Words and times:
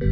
Hey, 0.00 0.06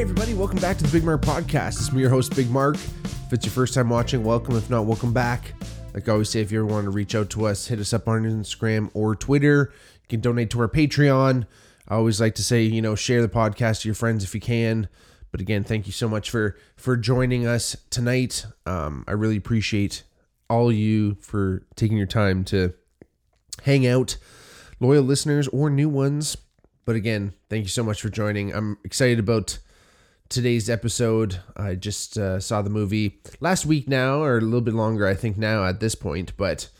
everybody, 0.00 0.34
welcome 0.34 0.60
back 0.60 0.78
to 0.78 0.84
the 0.84 0.90
Big 0.92 1.02
Mark 1.02 1.22
Podcast. 1.22 1.70
It's 1.70 1.92
me, 1.92 2.02
your 2.02 2.10
host, 2.10 2.36
Big 2.36 2.48
Mark. 2.48 2.76
If 2.76 3.32
it's 3.32 3.46
your 3.46 3.52
first 3.52 3.74
time 3.74 3.90
watching, 3.90 4.22
welcome. 4.22 4.54
If 4.54 4.70
not, 4.70 4.86
welcome 4.86 5.12
back. 5.12 5.54
Like 5.92 6.08
I 6.08 6.12
always 6.12 6.30
say, 6.30 6.40
if 6.40 6.52
you 6.52 6.60
ever 6.60 6.72
want 6.72 6.84
to 6.84 6.90
reach 6.90 7.16
out 7.16 7.30
to 7.30 7.46
us, 7.46 7.66
hit 7.66 7.80
us 7.80 7.92
up 7.92 8.06
on 8.06 8.22
Instagram 8.22 8.90
or 8.94 9.16
Twitter. 9.16 9.72
You 10.02 10.08
can 10.08 10.20
donate 10.20 10.50
to 10.50 10.60
our 10.60 10.68
Patreon. 10.68 11.46
I 11.92 11.96
always 11.96 12.22
like 12.22 12.36
to 12.36 12.42
say, 12.42 12.62
you 12.62 12.80
know, 12.80 12.94
share 12.94 13.20
the 13.20 13.28
podcast 13.28 13.82
to 13.82 13.88
your 13.88 13.94
friends 13.94 14.24
if 14.24 14.34
you 14.34 14.40
can. 14.40 14.88
But 15.30 15.42
again, 15.42 15.62
thank 15.62 15.84
you 15.86 15.92
so 15.92 16.08
much 16.08 16.30
for 16.30 16.56
for 16.74 16.96
joining 16.96 17.46
us 17.46 17.76
tonight. 17.90 18.46
Um, 18.64 19.04
I 19.06 19.12
really 19.12 19.36
appreciate 19.36 20.02
all 20.48 20.72
you 20.72 21.16
for 21.20 21.66
taking 21.76 21.98
your 21.98 22.06
time 22.06 22.44
to 22.44 22.72
hang 23.64 23.86
out, 23.86 24.16
loyal 24.80 25.02
listeners 25.02 25.48
or 25.48 25.68
new 25.68 25.90
ones. 25.90 26.34
But 26.86 26.96
again, 26.96 27.34
thank 27.50 27.64
you 27.64 27.68
so 27.68 27.82
much 27.82 28.00
for 28.00 28.08
joining. 28.08 28.54
I'm 28.54 28.78
excited 28.84 29.18
about 29.18 29.58
today's 30.30 30.70
episode. 30.70 31.40
I 31.58 31.74
just 31.74 32.16
uh, 32.16 32.40
saw 32.40 32.62
the 32.62 32.70
movie 32.70 33.20
last 33.38 33.66
week 33.66 33.86
now, 33.86 34.22
or 34.22 34.38
a 34.38 34.40
little 34.40 34.62
bit 34.62 34.72
longer, 34.72 35.06
I 35.06 35.14
think, 35.14 35.36
now 35.36 35.66
at 35.66 35.80
this 35.80 35.94
point, 35.94 36.32
but 36.38 36.70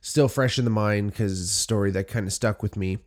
still 0.00 0.28
fresh 0.28 0.56
in 0.56 0.64
the 0.64 0.70
mind 0.70 1.10
because 1.10 1.42
it's 1.42 1.50
a 1.50 1.54
story 1.54 1.90
that 1.90 2.06
kind 2.06 2.28
of 2.28 2.32
stuck 2.32 2.62
with 2.62 2.76
me 2.76 2.98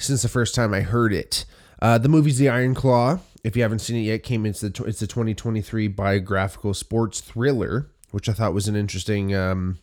since 0.00 0.22
the 0.22 0.28
first 0.28 0.54
time 0.54 0.74
I 0.74 0.80
heard 0.80 1.12
it. 1.12 1.44
Uh, 1.80 1.98
the 1.98 2.08
movie's 2.08 2.38
The 2.38 2.48
Iron 2.48 2.74
Claw. 2.74 3.18
If 3.42 3.56
you 3.56 3.62
haven't 3.62 3.78
seen 3.78 3.96
it 3.96 4.00
yet, 4.00 4.22
came 4.22 4.44
into 4.44 4.68
the 4.68 4.84
it's 4.84 5.00
the 5.00 5.06
2023 5.06 5.88
biographical 5.88 6.74
sports 6.74 7.20
thriller, 7.20 7.90
which 8.10 8.28
I 8.28 8.32
thought 8.32 8.52
was 8.52 8.68
an 8.68 8.76
interesting 8.76 9.34
um, 9.34 9.78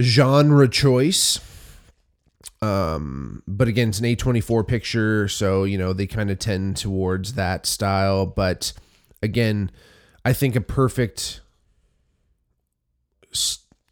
genre 0.00 0.68
choice. 0.68 1.38
Um, 2.62 3.42
but 3.46 3.68
again, 3.68 3.90
it's 3.90 4.00
an 4.00 4.06
A24 4.06 4.66
picture, 4.66 5.28
so 5.28 5.64
you 5.64 5.76
know 5.76 5.92
they 5.92 6.06
kind 6.06 6.30
of 6.30 6.38
tend 6.38 6.76
towards 6.76 7.34
that 7.34 7.66
style. 7.66 8.24
But 8.26 8.72
again, 9.22 9.70
I 10.24 10.32
think 10.32 10.56
a 10.56 10.60
perfect, 10.60 11.40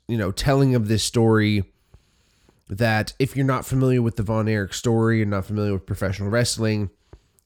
you 0.06 0.16
know, 0.16 0.32
telling 0.32 0.74
of 0.74 0.88
this 0.88 1.02
story. 1.02 1.64
That 2.68 3.14
if 3.18 3.34
you're 3.34 3.46
not 3.46 3.64
familiar 3.64 4.02
with 4.02 4.16
the 4.16 4.22
Von 4.22 4.46
Erich 4.46 4.74
story, 4.74 5.18
you're 5.18 5.26
not 5.26 5.46
familiar 5.46 5.72
with 5.72 5.86
professional 5.86 6.28
wrestling, 6.28 6.90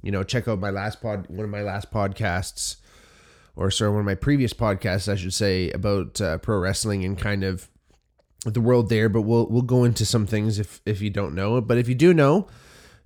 you 0.03 0.11
know, 0.11 0.25
check 0.25 0.48
out 0.48 0.59
my 0.59 0.70
last 0.70 1.01
pod, 1.01 1.27
one 1.29 1.45
of 1.45 1.51
my 1.51 1.62
last 1.62 1.92
podcasts, 1.92 2.77
or 3.55 3.70
sorry, 3.70 3.92
one 3.92 4.01
of 4.01 4.06
my 4.06 4.17
previous 4.17 4.53
podcasts, 4.53 5.11
I 5.11 5.14
should 5.14 5.33
say, 5.33 5.70
about 5.70 6.20
uh, 6.20 6.39
pro 6.39 6.59
wrestling 6.59 7.05
and 7.05 7.17
kind 7.17 7.45
of 7.45 7.69
the 8.45 8.61
world 8.61 8.89
there, 8.89 9.09
but 9.09 9.23
we'll 9.23 9.47
we'll 9.47 9.62
go 9.62 9.84
into 9.84 10.05
some 10.05 10.27
things 10.27 10.59
if 10.59 10.81
if 10.84 11.01
you 11.01 11.11
don't 11.11 11.34
know 11.34 11.59
it. 11.59 11.62
But 11.62 11.79
if 11.79 11.89
you 11.89 11.95
do 11.95 12.12
know, 12.12 12.48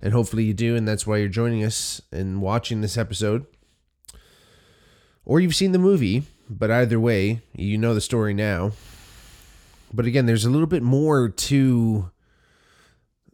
and 0.01 0.13
hopefully 0.13 0.43
you 0.43 0.53
do, 0.53 0.75
and 0.75 0.87
that's 0.87 1.05
why 1.05 1.17
you're 1.17 1.27
joining 1.27 1.63
us 1.63 2.01
and 2.11 2.41
watching 2.41 2.81
this 2.81 2.97
episode, 2.97 3.45
or 5.23 5.39
you've 5.39 5.55
seen 5.55 5.73
the 5.73 5.79
movie, 5.79 6.23
but 6.49 6.71
either 6.71 6.99
way, 6.99 7.41
you 7.53 7.77
know 7.77 7.93
the 7.93 8.01
story 8.01 8.33
now. 8.33 8.71
But 9.93 10.05
again, 10.05 10.25
there's 10.25 10.45
a 10.45 10.49
little 10.49 10.67
bit 10.67 10.83
more 10.83 11.29
to 11.29 12.11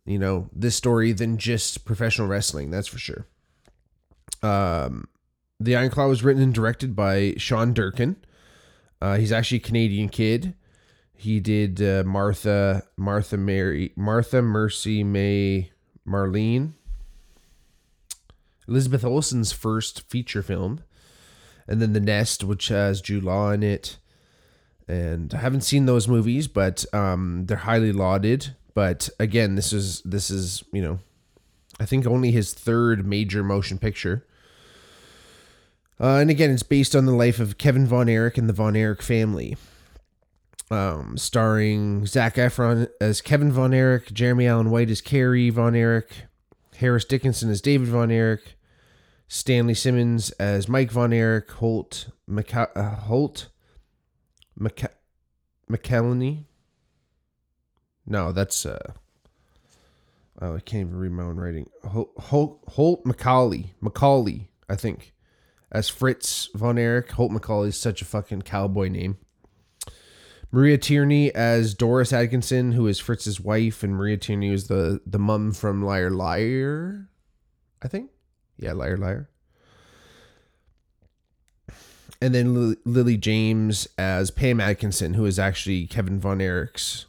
you 0.06 0.20
know 0.20 0.50
this 0.54 0.76
story 0.76 1.12
than 1.14 1.38
just 1.38 1.86
professional 1.86 2.28
wrestling. 2.28 2.72
That's 2.72 2.88
for 2.88 3.00
sure. 3.00 3.28
Um, 4.42 5.08
the 5.60 5.76
Iron 5.76 5.90
Claw 5.90 6.08
was 6.08 6.24
written 6.24 6.44
and 6.44 6.54
directed 6.54 6.96
by 6.96 7.36
Sean 7.38 7.74
Durkin. 7.74 8.18
Uh, 9.02 9.18
he's 9.18 9.32
actually 9.32 9.58
a 9.58 9.62
Canadian 9.62 10.10
kid. 10.10 10.56
He 11.14 11.40
did 11.40 11.82
uh, 11.82 12.04
Martha, 12.06 12.84
Martha 12.98 13.38
Mary, 13.38 13.94
Martha 13.96 14.42
Marcy 14.42 15.04
May 15.04 15.72
Marlene, 16.08 16.74
Elizabeth 18.68 19.06
Olsen's 19.06 19.52
first 19.52 20.10
feature 20.10 20.42
film, 20.42 20.84
and 21.68 21.82
then 21.82 21.94
The 21.94 22.00
Nest, 22.00 22.44
which 22.44 22.68
has 22.68 23.02
Jude 23.02 23.24
Law 23.24 23.52
in 23.52 23.64
it. 23.64 23.98
And 24.88 25.34
I 25.34 25.38
haven't 25.38 25.62
seen 25.62 25.86
those 25.86 26.08
movies, 26.08 26.48
but 26.48 26.86
um, 26.94 27.46
they're 27.46 27.58
highly 27.58 27.92
lauded. 27.92 28.56
But 28.74 29.10
again, 29.20 29.56
this 29.56 29.72
is 29.72 30.02
this 30.02 30.30
is 30.30 30.64
you 30.74 30.82
know, 30.82 31.00
I 31.80 31.86
think 31.86 32.06
only 32.06 32.32
his 32.32 32.54
third 32.54 33.06
major 33.06 33.44
motion 33.44 33.78
picture. 33.78 34.26
Uh, 36.00 36.18
and 36.18 36.30
again, 36.30 36.52
it's 36.52 36.64
based 36.64 36.96
on 36.96 37.06
the 37.06 37.14
life 37.14 37.40
of 37.40 37.58
Kevin 37.58 37.86
Von 37.86 38.10
Erich 38.10 38.38
and 38.38 38.50
the 38.50 38.54
Von 38.54 38.76
Erich 38.76 39.02
family 39.02 39.56
um, 40.74 41.18
starring 41.18 42.06
Zac 42.06 42.36
Efron 42.36 42.90
as 43.00 43.22
Kevin 43.22 43.52
Von 43.52 43.74
Erich, 43.74 44.14
Jeremy 44.14 44.48
Allen 44.48 44.72
White 44.72 44.90
as 44.90 45.02
Kerry 45.02 45.50
Von 45.50 45.76
Erich, 45.76 46.24
Harris 46.78 47.06
Dickinson 47.06 47.50
as 47.50 47.62
David 47.62 47.88
Von 47.88 48.12
Erich, 48.12 48.56
Stanley 49.28 49.74
Simons 49.74 50.32
as 50.32 50.68
Mike 50.68 50.92
Von 50.92 51.14
Erich, 51.14 51.50
Holt 51.60 52.10
uh, 52.28 52.66
Holt 53.08 53.50
Maca- 54.60 54.90
McElhenney. 55.70 56.46
No, 58.06 58.32
that's 58.32 58.66
uh. 58.66 58.94
Oh, 60.42 60.56
I 60.56 60.60
can't 60.60 60.88
even 60.88 60.98
read 60.98 61.12
my 61.12 61.24
own 61.24 61.38
writing. 61.38 61.70
Holt 61.84 62.12
Holt, 62.18 62.60
Holt 62.70 63.06
Macaulay, 63.06 63.74
Macaulay, 63.82 64.50
I 64.68 64.76
think, 64.76 65.14
as 65.72 65.90
Fritz 65.90 66.50
Von 66.56 66.78
Erich. 66.78 67.12
Holt 67.12 67.32
Macaulay 67.32 67.70
is 67.70 67.78
such 67.78 68.02
a 68.02 68.06
fucking 68.06 68.42
cowboy 68.42 68.90
name. 68.90 69.18
Maura 70.52 70.78
Tierney 70.78 71.34
as 71.34 71.74
Doris 71.74 72.14
Atkinson, 72.14 72.74
who 72.74 72.86
is 72.86 73.00
Fritz's 73.00 73.40
wife, 73.40 73.82
and 73.82 73.96
Maura 73.96 74.18
Tierney 74.18 74.52
is 74.54 74.68
the 74.68 75.02
the 75.06 75.18
mum 75.20 75.52
from 75.52 75.84
Liar 75.84 76.12
Liar, 76.12 77.10
I 77.82 77.88
think. 77.88 78.12
Yeah, 78.58 78.74
Liar 78.74 78.98
Liar. 78.98 79.30
And 82.24 82.34
then 82.34 82.78
Lily, 82.86 83.18
James 83.18 83.86
as 83.98 84.32
Pam 84.32 84.62
Atkinson, 84.62 85.16
who 85.16 85.26
is 85.26 85.38
actually 85.38 85.86
Kevin 85.88 86.22
Von 86.22 86.40
Erich's 86.40 87.06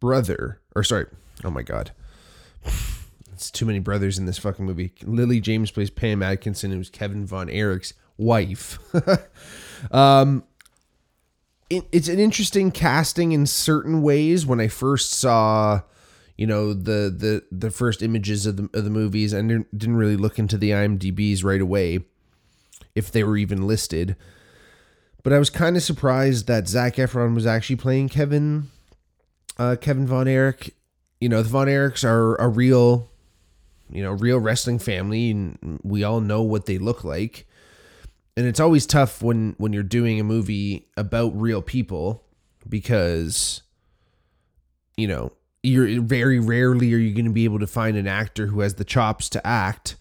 brother. 0.00 0.58
Or 0.74 0.82
sorry, 0.82 1.04
oh 1.44 1.50
my 1.50 1.60
god, 1.60 1.90
it's 3.34 3.50
too 3.50 3.66
many 3.66 3.78
brothers 3.78 4.16
in 4.16 4.24
this 4.24 4.38
fucking 4.38 4.64
movie. 4.64 4.94
Lily 5.02 5.38
James 5.38 5.70
plays 5.70 5.90
Pam 5.90 6.22
Atkinson, 6.22 6.70
who's 6.70 6.88
Kevin 6.88 7.26
Von 7.26 7.50
Erich's 7.50 7.92
wife. 8.16 8.78
um, 9.92 10.44
it, 11.68 11.84
it's 11.92 12.08
an 12.08 12.18
interesting 12.18 12.70
casting 12.70 13.32
in 13.32 13.44
certain 13.44 14.00
ways. 14.00 14.46
When 14.46 14.62
I 14.62 14.68
first 14.68 15.12
saw, 15.12 15.82
you 16.38 16.46
know, 16.46 16.72
the 16.72 17.14
the 17.14 17.42
the 17.52 17.70
first 17.70 18.02
images 18.02 18.46
of 18.46 18.56
the 18.56 18.70
of 18.72 18.84
the 18.84 18.90
movies, 18.90 19.32
didn't, 19.32 19.78
didn't 19.78 19.96
really 19.96 20.16
look 20.16 20.38
into 20.38 20.56
the 20.56 20.70
IMDb's 20.70 21.44
right 21.44 21.60
away, 21.60 21.98
if 22.94 23.12
they 23.12 23.22
were 23.22 23.36
even 23.36 23.66
listed. 23.66 24.16
But 25.22 25.32
I 25.32 25.38
was 25.38 25.50
kind 25.50 25.76
of 25.76 25.82
surprised 25.82 26.46
that 26.46 26.68
Zac 26.68 26.96
Efron 26.96 27.34
was 27.34 27.46
actually 27.46 27.76
playing 27.76 28.08
Kevin, 28.08 28.70
uh, 29.58 29.76
Kevin 29.80 30.06
Von 30.06 30.28
Erich. 30.28 30.74
You 31.20 31.28
know, 31.28 31.42
the 31.42 31.48
Von 31.48 31.66
Erichs 31.66 32.04
are 32.04 32.36
a 32.36 32.48
real, 32.48 33.10
you 33.90 34.02
know, 34.02 34.12
real 34.12 34.38
wrestling 34.38 34.78
family, 34.78 35.30
and 35.30 35.80
we 35.82 36.04
all 36.04 36.20
know 36.20 36.42
what 36.42 36.66
they 36.66 36.78
look 36.78 37.04
like 37.04 37.48
and 38.38 38.46
it's 38.46 38.60
always 38.60 38.86
tough 38.86 39.20
when 39.20 39.56
when 39.58 39.72
you're 39.72 39.82
doing 39.82 40.20
a 40.20 40.24
movie 40.24 40.86
about 40.96 41.30
real 41.38 41.60
people 41.60 42.22
because 42.68 43.62
you 44.96 45.08
know 45.08 45.32
you're 45.64 46.00
very 46.00 46.38
rarely 46.38 46.94
are 46.94 46.98
you 46.98 47.12
going 47.12 47.24
to 47.24 47.32
be 47.32 47.42
able 47.42 47.58
to 47.58 47.66
find 47.66 47.96
an 47.96 48.06
actor 48.06 48.46
who 48.46 48.60
has 48.60 48.74
the 48.74 48.84
chops 48.84 49.28
to 49.28 49.44
act 49.44 49.96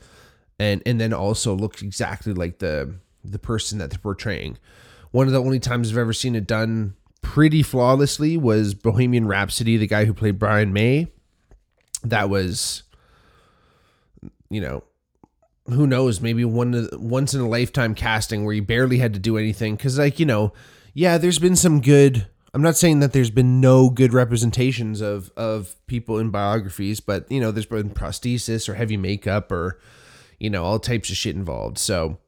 and 0.59 0.83
and 0.85 1.01
then 1.01 1.13
also 1.13 1.55
looks 1.55 1.81
exactly 1.81 2.31
like 2.31 2.59
the 2.59 2.93
the 3.23 3.39
person 3.39 3.79
that 3.79 3.89
they're 3.89 3.97
portraying 3.97 4.55
one 5.17 5.27
of 5.27 5.33
the 5.33 5.41
only 5.41 5.59
times 5.59 5.91
i've 5.91 5.97
ever 5.97 6.13
seen 6.13 6.35
it 6.35 6.45
done 6.45 6.95
pretty 7.21 7.61
flawlessly 7.61 8.37
was 8.37 8.73
bohemian 8.73 9.27
rhapsody 9.27 9.75
the 9.75 9.87
guy 9.87 10.05
who 10.05 10.13
played 10.13 10.39
brian 10.39 10.71
may. 10.71 11.07
That 12.03 12.29
was 12.29 12.83
you 14.49 14.61
know 14.61 14.83
who 15.65 15.85
knows 15.85 16.21
maybe 16.21 16.45
one 16.45 16.87
once 16.93 17.33
in 17.33 17.41
a 17.41 17.49
lifetime 17.49 17.95
casting 17.95 18.45
where 18.45 18.53
you 18.53 18.61
barely 18.61 18.99
had 18.99 19.13
to 19.13 19.19
do 19.19 19.37
anything. 19.37 19.75
Because 19.75 19.99
like 19.99 20.19
you 20.19 20.25
know 20.25 20.53
yeah 20.93 21.17
there's 21.17 21.39
been 21.39 21.55
some 21.55 21.81
good 21.81 22.27
i'm 22.53 22.61
not 22.61 22.77
saying 22.77 23.01
that 23.01 23.11
there's 23.11 23.29
been 23.29 23.59
no 23.59 23.89
good 23.89 24.13
representations 24.13 25.01
of 25.01 25.31
of 25.35 25.75
people 25.85 26.17
in 26.17 26.29
biographies 26.29 26.99
but 26.99 27.29
you 27.29 27.41
know 27.41 27.51
there's 27.51 27.65
been 27.65 27.89
prosthesis 27.89 28.69
or 28.69 28.75
heavy 28.75 28.97
makeup 28.97 29.51
or 29.51 29.79
you 30.39 30.49
know 30.49 30.63
all 30.63 30.79
types 30.79 31.09
of 31.09 31.17
shit 31.17 31.35
involved. 31.35 31.77
So 31.77 32.19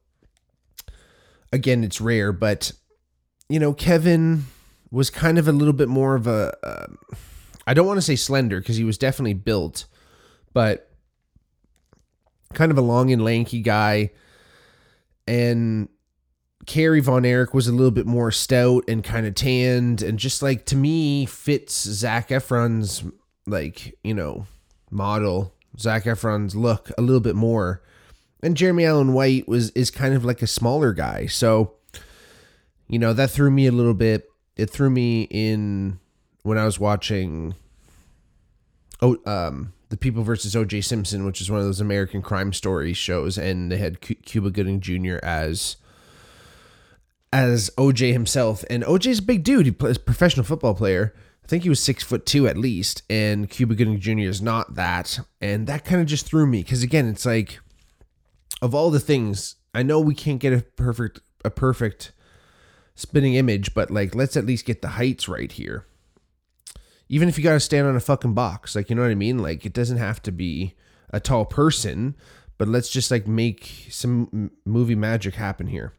again 1.53 1.83
it's 1.83 2.01
rare 2.01 2.33
but 2.33 2.73
you 3.49 3.59
know 3.59 3.73
kevin 3.73 4.45
was 4.91 5.09
kind 5.09 5.37
of 5.37 5.47
a 5.47 5.51
little 5.51 5.73
bit 5.73 5.89
more 5.89 6.15
of 6.15 6.27
a 6.27 6.55
uh, 6.63 6.87
i 7.67 7.73
don't 7.73 7.85
want 7.85 7.97
to 7.97 8.01
say 8.01 8.15
slender 8.15 8.59
because 8.59 8.77
he 8.77 8.83
was 8.83 8.97
definitely 8.97 9.33
built 9.33 9.85
but 10.53 10.89
kind 12.53 12.71
of 12.71 12.77
a 12.77 12.81
long 12.81 13.11
and 13.11 13.23
lanky 13.23 13.61
guy. 13.61 14.11
And 15.27 15.89
Kerry 16.65 16.99
Von 16.99 17.25
Erich 17.25 17.53
was 17.53 17.67
a 17.67 17.71
little 17.71 17.91
bit 17.91 18.05
more 18.05 18.31
stout 18.31 18.83
and 18.87 19.03
kind 19.03 19.25
of 19.25 19.35
tanned 19.35 20.01
and 20.01 20.17
just 20.17 20.41
like 20.41 20.65
to 20.67 20.75
me 20.75 21.25
fits 21.25 21.73
Zac 21.73 22.29
Efron's 22.29 23.03
like, 23.45 23.97
you 24.03 24.13
know, 24.13 24.47
model, 24.89 25.53
Zac 25.77 26.05
Efron's 26.05 26.55
look 26.55 26.91
a 26.97 27.01
little 27.01 27.21
bit 27.21 27.35
more. 27.35 27.81
And 28.41 28.55
Jeremy 28.55 28.85
Allen 28.85 29.13
White 29.13 29.47
was 29.47 29.69
is 29.71 29.91
kind 29.91 30.13
of 30.13 30.23
like 30.23 30.41
a 30.41 30.47
smaller 30.47 30.93
guy. 30.93 31.25
So, 31.25 31.73
you 32.89 32.99
know, 32.99 33.13
that 33.13 33.29
threw 33.29 33.51
me 33.51 33.67
a 33.67 33.71
little 33.71 33.93
bit. 33.93 34.29
It 34.57 34.69
threw 34.69 34.89
me 34.89 35.23
in 35.29 35.99
when 36.43 36.57
I 36.57 36.65
was 36.65 36.79
watching 36.79 37.55
oh 39.01 39.17
um 39.25 39.73
the 39.89 39.97
People 39.97 40.23
versus 40.23 40.55
O.J. 40.55 40.81
Simpson, 40.81 41.25
which 41.25 41.41
is 41.41 41.49
one 41.49 41.59
of 41.59 41.65
those 41.65 41.81
American 41.81 42.21
crime 42.21 42.53
story 42.53 42.93
shows, 42.93 43.37
and 43.37 43.71
they 43.71 43.77
had 43.77 44.03
C- 44.03 44.15
Cuba 44.15 44.51
Gooding 44.51 44.79
Jr. 44.79 45.17
as 45.23 45.77
as 47.33 47.69
OJ 47.77 48.13
himself. 48.13 48.63
And 48.69 48.83
OJ's 48.83 49.19
a 49.19 49.23
big 49.23 49.43
dude. 49.43 49.65
He 49.65 49.71
plays 49.71 49.97
professional 49.97 50.45
football 50.45 50.75
player. 50.75 51.13
I 51.43 51.47
think 51.47 51.63
he 51.63 51.69
was 51.69 51.81
six 51.81 52.03
foot 52.03 52.25
two 52.25 52.47
at 52.47 52.57
least, 52.57 53.01
and 53.09 53.49
Cuba 53.49 53.73
Gooding 53.75 53.99
Jr. 53.99 54.19
is 54.29 54.41
not 54.41 54.75
that. 54.75 55.19
And 55.41 55.65
that 55.67 55.85
kind 55.85 56.01
of 56.01 56.07
just 56.07 56.25
threw 56.25 56.45
me 56.45 56.61
because 56.61 56.83
again, 56.83 57.07
it's 57.07 57.25
like 57.25 57.59
of 58.61 58.75
all 58.75 58.91
the 58.91 58.99
things, 58.99 59.55
I 59.73 59.83
know 59.83 59.99
we 59.99 60.13
can't 60.13 60.39
get 60.39 60.53
a 60.53 60.61
perfect 60.61 61.19
a 61.43 61.49
perfect 61.49 62.11
spinning 62.99 63.35
image, 63.35 63.73
but 63.73 63.89
like 63.89 64.13
let's 64.13 64.37
at 64.37 64.45
least 64.45 64.65
get 64.65 64.81
the 64.81 64.89
heights 64.89 65.27
right 65.27 65.51
here 65.51 65.85
even 67.09 67.27
if 67.27 67.37
you 67.37 67.43
got 67.43 67.53
to 67.53 67.59
stand 67.59 67.87
on 67.87 67.95
a 67.95 67.99
fucking 67.99 68.35
box, 68.35 68.75
like 68.75 68.89
you 68.89 68.95
know 68.95 69.01
what 69.01 69.11
I 69.11 69.15
mean? 69.15 69.39
Like 69.39 69.65
it 69.65 69.73
doesn't 69.73 69.97
have 69.97 70.21
to 70.23 70.31
be 70.31 70.75
a 71.09 71.19
tall 71.19 71.43
person, 71.43 72.15
but 72.59 72.67
let's 72.67 72.89
just 72.89 73.09
like 73.09 73.27
make 73.27 73.87
some 73.89 74.51
movie 74.63 74.95
magic 74.95 75.35
happen 75.35 75.67
here. 75.67 75.93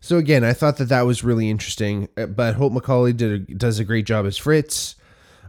So 0.00 0.16
again, 0.16 0.42
I 0.42 0.52
thought 0.52 0.78
that 0.78 0.88
that 0.88 1.02
was 1.02 1.22
really 1.22 1.48
interesting. 1.48 2.08
Uh, 2.16 2.26
but 2.26 2.56
Holt 2.56 2.72
McCallany 2.72 3.16
did 3.16 3.32
a, 3.50 3.54
does 3.54 3.78
a 3.78 3.84
great 3.84 4.06
job 4.06 4.26
as 4.26 4.36
Fritz. 4.36 4.96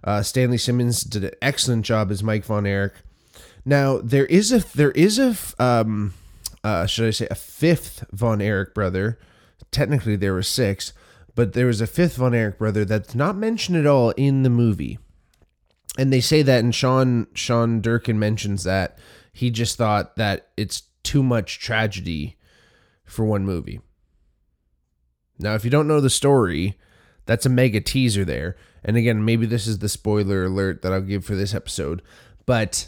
Uh, 0.04 0.22
Stanley 0.22 0.58
Simons 0.58 1.04
did 1.04 1.24
an 1.24 1.32
excellent 1.42 1.86
job 1.86 2.12
as 2.12 2.22
Mike 2.22 2.46
Von 2.46 2.68
Erich. 2.68 2.94
Now 3.66 4.00
there 4.00 4.26
is 4.26 4.52
a 4.52 4.60
there 4.76 4.92
is 4.92 5.18
a 5.18 5.36
um, 5.64 6.14
uh, 6.64 6.86
should 6.86 7.08
I 7.08 7.12
say 7.12 7.28
a 7.32 7.36
fifth 7.36 8.06
Von 8.12 8.40
Erich 8.40 8.76
brother. 8.76 9.18
Technically, 9.70 10.16
there 10.16 10.34
were 10.34 10.44
six 10.44 10.94
but 11.36 11.54
there 11.54 11.68
was 11.68 11.82
a 11.82 11.88
fifth 11.88 12.18
Von 12.18 12.34
Erich 12.34 12.58
brother 12.58 12.86
that's 12.86 13.16
not 13.16 13.36
mentioned 13.36 13.78
at 13.78 13.86
all 13.86 14.12
in 14.12 14.44
the 14.44 14.50
movie. 14.50 15.00
And 15.98 16.12
they 16.12 16.22
say 16.22 16.42
that, 16.42 16.64
and 16.64 16.74
Sean 16.74 17.28
Sean 17.34 17.82
Durkin 17.82 18.18
mentions 18.18 18.64
that 18.64 18.98
he 19.34 19.50
just 19.50 19.78
thought 19.78 20.16
that 20.16 20.50
it's 20.58 20.84
too 21.04 21.24
much 21.24 21.60
tragedy 21.60 22.38
for 23.06 23.26
one 23.26 23.46
movie. 23.46 23.82
Now, 25.38 25.56
if 25.56 25.66
you 25.66 25.72
don't 25.72 25.88
know 25.88 26.00
the 26.00 26.10
story, 26.10 26.78
that's 27.26 27.46
a 27.46 27.50
mega 27.50 27.82
teaser 27.82 28.24
there. 28.24 28.56
And 28.84 28.96
again, 28.96 29.26
maybe 29.26 29.46
this 29.46 29.68
is 29.68 29.80
the 29.80 29.90
spoiler 29.90 30.46
alert 30.46 30.82
that 30.82 30.94
I'll 30.94 31.02
give 31.02 31.26
for 31.26 31.36
this 31.36 31.54
episode. 31.54 32.02
But 32.46 32.88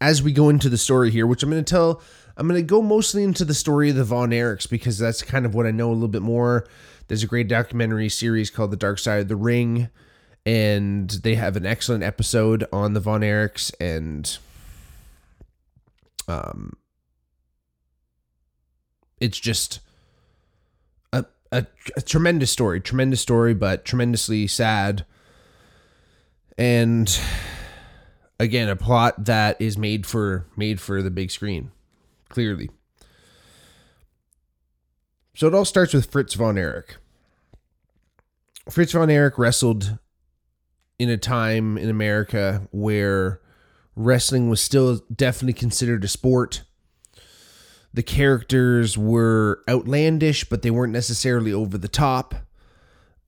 as 0.00 0.22
we 0.22 0.32
go 0.32 0.48
into 0.48 0.68
the 0.68 0.78
story 0.78 1.10
here, 1.10 1.26
which 1.26 1.42
I'm 1.42 1.50
going 1.50 1.64
to 1.64 1.70
tell, 1.70 2.02
I'm 2.36 2.48
going 2.48 2.60
to 2.60 2.66
go 2.66 2.82
mostly 2.82 3.24
into 3.24 3.44
the 3.44 3.54
story 3.54 3.90
of 3.90 3.96
the 3.96 4.04
Von 4.04 4.30
Erichs 4.30 4.68
because 4.68 4.98
that's 4.98 5.22
kind 5.22 5.44
of 5.44 5.54
what 5.54 5.66
I 5.66 5.70
know 5.70 5.90
a 5.90 5.92
little 5.92 6.08
bit 6.08 6.22
more. 6.22 6.66
There's 7.08 7.22
a 7.22 7.26
great 7.26 7.48
documentary 7.48 8.08
series 8.08 8.50
called 8.50 8.70
The 8.70 8.76
Dark 8.76 8.98
Side 8.98 9.20
of 9.20 9.28
the 9.28 9.36
Ring, 9.36 9.88
and 10.46 11.10
they 11.10 11.34
have 11.34 11.56
an 11.56 11.66
excellent 11.66 12.04
episode 12.04 12.66
on 12.72 12.94
the 12.94 13.00
Von 13.00 13.20
Erichs 13.20 13.72
and 13.80 14.38
um 16.28 16.72
it's 19.22 19.38
just 19.38 19.78
a, 21.12 21.24
a, 21.52 21.64
a 21.96 22.02
tremendous 22.02 22.50
story, 22.50 22.80
tremendous 22.80 23.20
story, 23.20 23.54
but 23.54 23.84
tremendously 23.84 24.48
sad. 24.48 25.06
And 26.58 27.20
again, 28.40 28.68
a 28.68 28.74
plot 28.74 29.26
that 29.26 29.60
is 29.60 29.78
made 29.78 30.06
for 30.06 30.46
made 30.56 30.80
for 30.80 31.02
the 31.02 31.10
big 31.10 31.30
screen, 31.30 31.70
clearly. 32.32 32.70
So 35.34 35.46
it 35.46 35.54
all 35.54 35.64
starts 35.64 35.94
with 35.94 36.10
Fritz 36.10 36.34
von 36.34 36.58
Erich. 36.58 36.96
Fritz 38.68 38.92
von 38.92 39.10
Erich 39.10 39.38
wrestled 39.38 39.98
in 40.98 41.08
a 41.08 41.16
time 41.16 41.78
in 41.78 41.88
America 41.88 42.68
where 42.70 43.40
wrestling 43.96 44.48
was 44.48 44.60
still 44.60 45.00
definitely 45.14 45.52
considered 45.52 46.04
a 46.04 46.08
sport. 46.08 46.62
The 47.94 48.02
characters 48.02 48.96
were 48.96 49.62
outlandish, 49.68 50.44
but 50.44 50.62
they 50.62 50.70
weren't 50.70 50.92
necessarily 50.92 51.52
over 51.52 51.76
the 51.76 51.88
top. 51.88 52.34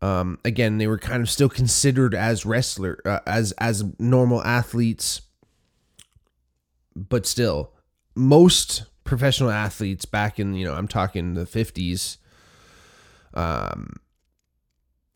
Um, 0.00 0.38
again, 0.44 0.78
they 0.78 0.86
were 0.86 0.98
kind 0.98 1.22
of 1.22 1.30
still 1.30 1.48
considered 1.48 2.14
as 2.14 2.44
wrestler, 2.44 3.00
uh, 3.04 3.20
as 3.26 3.52
as 3.52 3.84
normal 3.98 4.42
athletes, 4.42 5.22
but 6.94 7.26
still, 7.26 7.72
most 8.14 8.84
professional 9.04 9.50
athletes 9.50 10.04
back 10.04 10.38
in 10.38 10.54
you 10.54 10.64
know 10.64 10.74
I'm 10.74 10.88
talking 10.88 11.34
the 11.34 11.44
50s, 11.44 12.16
um, 13.34 13.96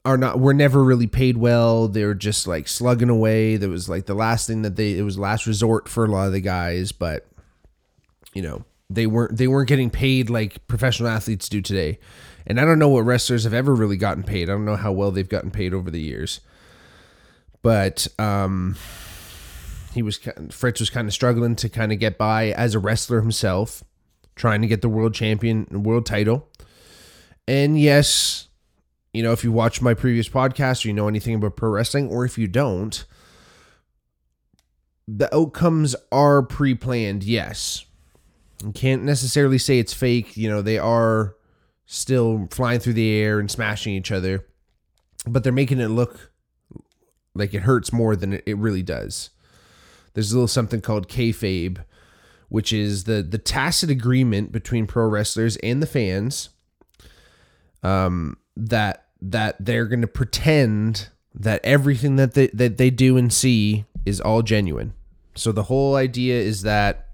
are 0.04 0.16
not 0.16 0.38
were 0.38 0.54
never 0.54 0.82
really 0.82 1.06
paid 1.06 1.36
well. 1.36 1.88
They 1.88 2.04
were 2.04 2.14
just 2.14 2.46
like 2.46 2.68
slugging 2.68 3.10
away. 3.10 3.56
That 3.56 3.68
was 3.68 3.88
like 3.88 4.06
the 4.06 4.14
last 4.14 4.46
thing 4.46 4.62
that 4.62 4.76
they 4.76 4.96
it 4.96 5.02
was 5.02 5.18
last 5.18 5.46
resort 5.46 5.88
for 5.88 6.04
a 6.04 6.08
lot 6.08 6.26
of 6.26 6.32
the 6.32 6.40
guys, 6.40 6.92
but 6.92 7.26
you 8.32 8.42
know, 8.42 8.64
they 8.90 9.06
weren't 9.06 9.36
they 9.36 9.48
weren't 9.48 9.68
getting 9.68 9.90
paid 9.90 10.30
like 10.30 10.66
professional 10.66 11.08
athletes 11.08 11.48
do 11.48 11.60
today. 11.60 11.98
And 12.46 12.58
I 12.58 12.64
don't 12.64 12.78
know 12.78 12.88
what 12.88 13.04
wrestlers 13.04 13.44
have 13.44 13.52
ever 13.52 13.74
really 13.74 13.98
gotten 13.98 14.22
paid. 14.22 14.48
I 14.48 14.52
don't 14.52 14.64
know 14.64 14.76
how 14.76 14.92
well 14.92 15.10
they've 15.10 15.28
gotten 15.28 15.50
paid 15.50 15.74
over 15.74 15.90
the 15.90 16.00
years. 16.00 16.40
But 17.62 18.06
um 18.18 18.76
he 19.94 20.02
was 20.02 20.18
Fritz 20.50 20.80
was 20.80 20.90
kind 20.90 21.08
of 21.08 21.14
struggling 21.14 21.56
to 21.56 21.68
kind 21.68 21.92
of 21.92 21.98
get 21.98 22.18
by 22.18 22.52
as 22.52 22.74
a 22.74 22.78
wrestler 22.78 23.20
himself, 23.20 23.82
trying 24.36 24.62
to 24.62 24.68
get 24.68 24.82
the 24.82 24.88
world 24.88 25.14
champion 25.14 25.66
world 25.82 26.06
title. 26.06 26.48
And 27.46 27.80
yes, 27.80 28.48
you 29.12 29.22
know, 29.22 29.32
if 29.32 29.42
you 29.42 29.52
watch 29.52 29.80
my 29.80 29.94
previous 29.94 30.28
podcast 30.28 30.84
or 30.84 30.88
you 30.88 30.94
know 30.94 31.08
anything 31.08 31.34
about 31.34 31.56
pro 31.56 31.70
wrestling, 31.70 32.08
or 32.08 32.24
if 32.24 32.36
you 32.36 32.46
don't, 32.46 33.04
the 35.06 35.34
outcomes 35.34 35.96
are 36.12 36.42
pre 36.42 36.74
planned, 36.74 37.24
yes. 37.24 37.84
You 38.62 38.72
can't 38.72 39.04
necessarily 39.04 39.58
say 39.58 39.78
it's 39.78 39.94
fake. 39.94 40.36
You 40.36 40.50
know, 40.50 40.62
they 40.62 40.78
are 40.78 41.36
still 41.86 42.48
flying 42.50 42.80
through 42.80 42.94
the 42.94 43.14
air 43.16 43.38
and 43.38 43.50
smashing 43.50 43.94
each 43.94 44.12
other, 44.12 44.44
but 45.26 45.42
they're 45.42 45.52
making 45.52 45.80
it 45.80 45.88
look 45.88 46.32
like 47.34 47.54
it 47.54 47.62
hurts 47.62 47.92
more 47.92 48.14
than 48.16 48.34
it 48.44 48.58
really 48.58 48.82
does. 48.82 49.30
There's 50.18 50.32
a 50.32 50.34
little 50.34 50.48
something 50.48 50.80
called 50.80 51.08
kayfabe, 51.08 51.78
which 52.48 52.72
is 52.72 53.04
the 53.04 53.22
the 53.22 53.38
tacit 53.38 53.88
agreement 53.88 54.50
between 54.50 54.88
pro 54.88 55.06
wrestlers 55.06 55.56
and 55.58 55.80
the 55.80 55.86
fans. 55.86 56.48
Um, 57.84 58.36
that 58.56 59.06
that 59.22 59.54
they're 59.60 59.86
going 59.86 60.00
to 60.00 60.08
pretend 60.08 61.10
that 61.36 61.60
everything 61.62 62.16
that 62.16 62.34
they 62.34 62.48
that 62.48 62.78
they 62.78 62.90
do 62.90 63.16
and 63.16 63.32
see 63.32 63.84
is 64.04 64.20
all 64.20 64.42
genuine. 64.42 64.92
So 65.36 65.52
the 65.52 65.62
whole 65.62 65.94
idea 65.94 66.40
is 66.40 66.62
that 66.62 67.10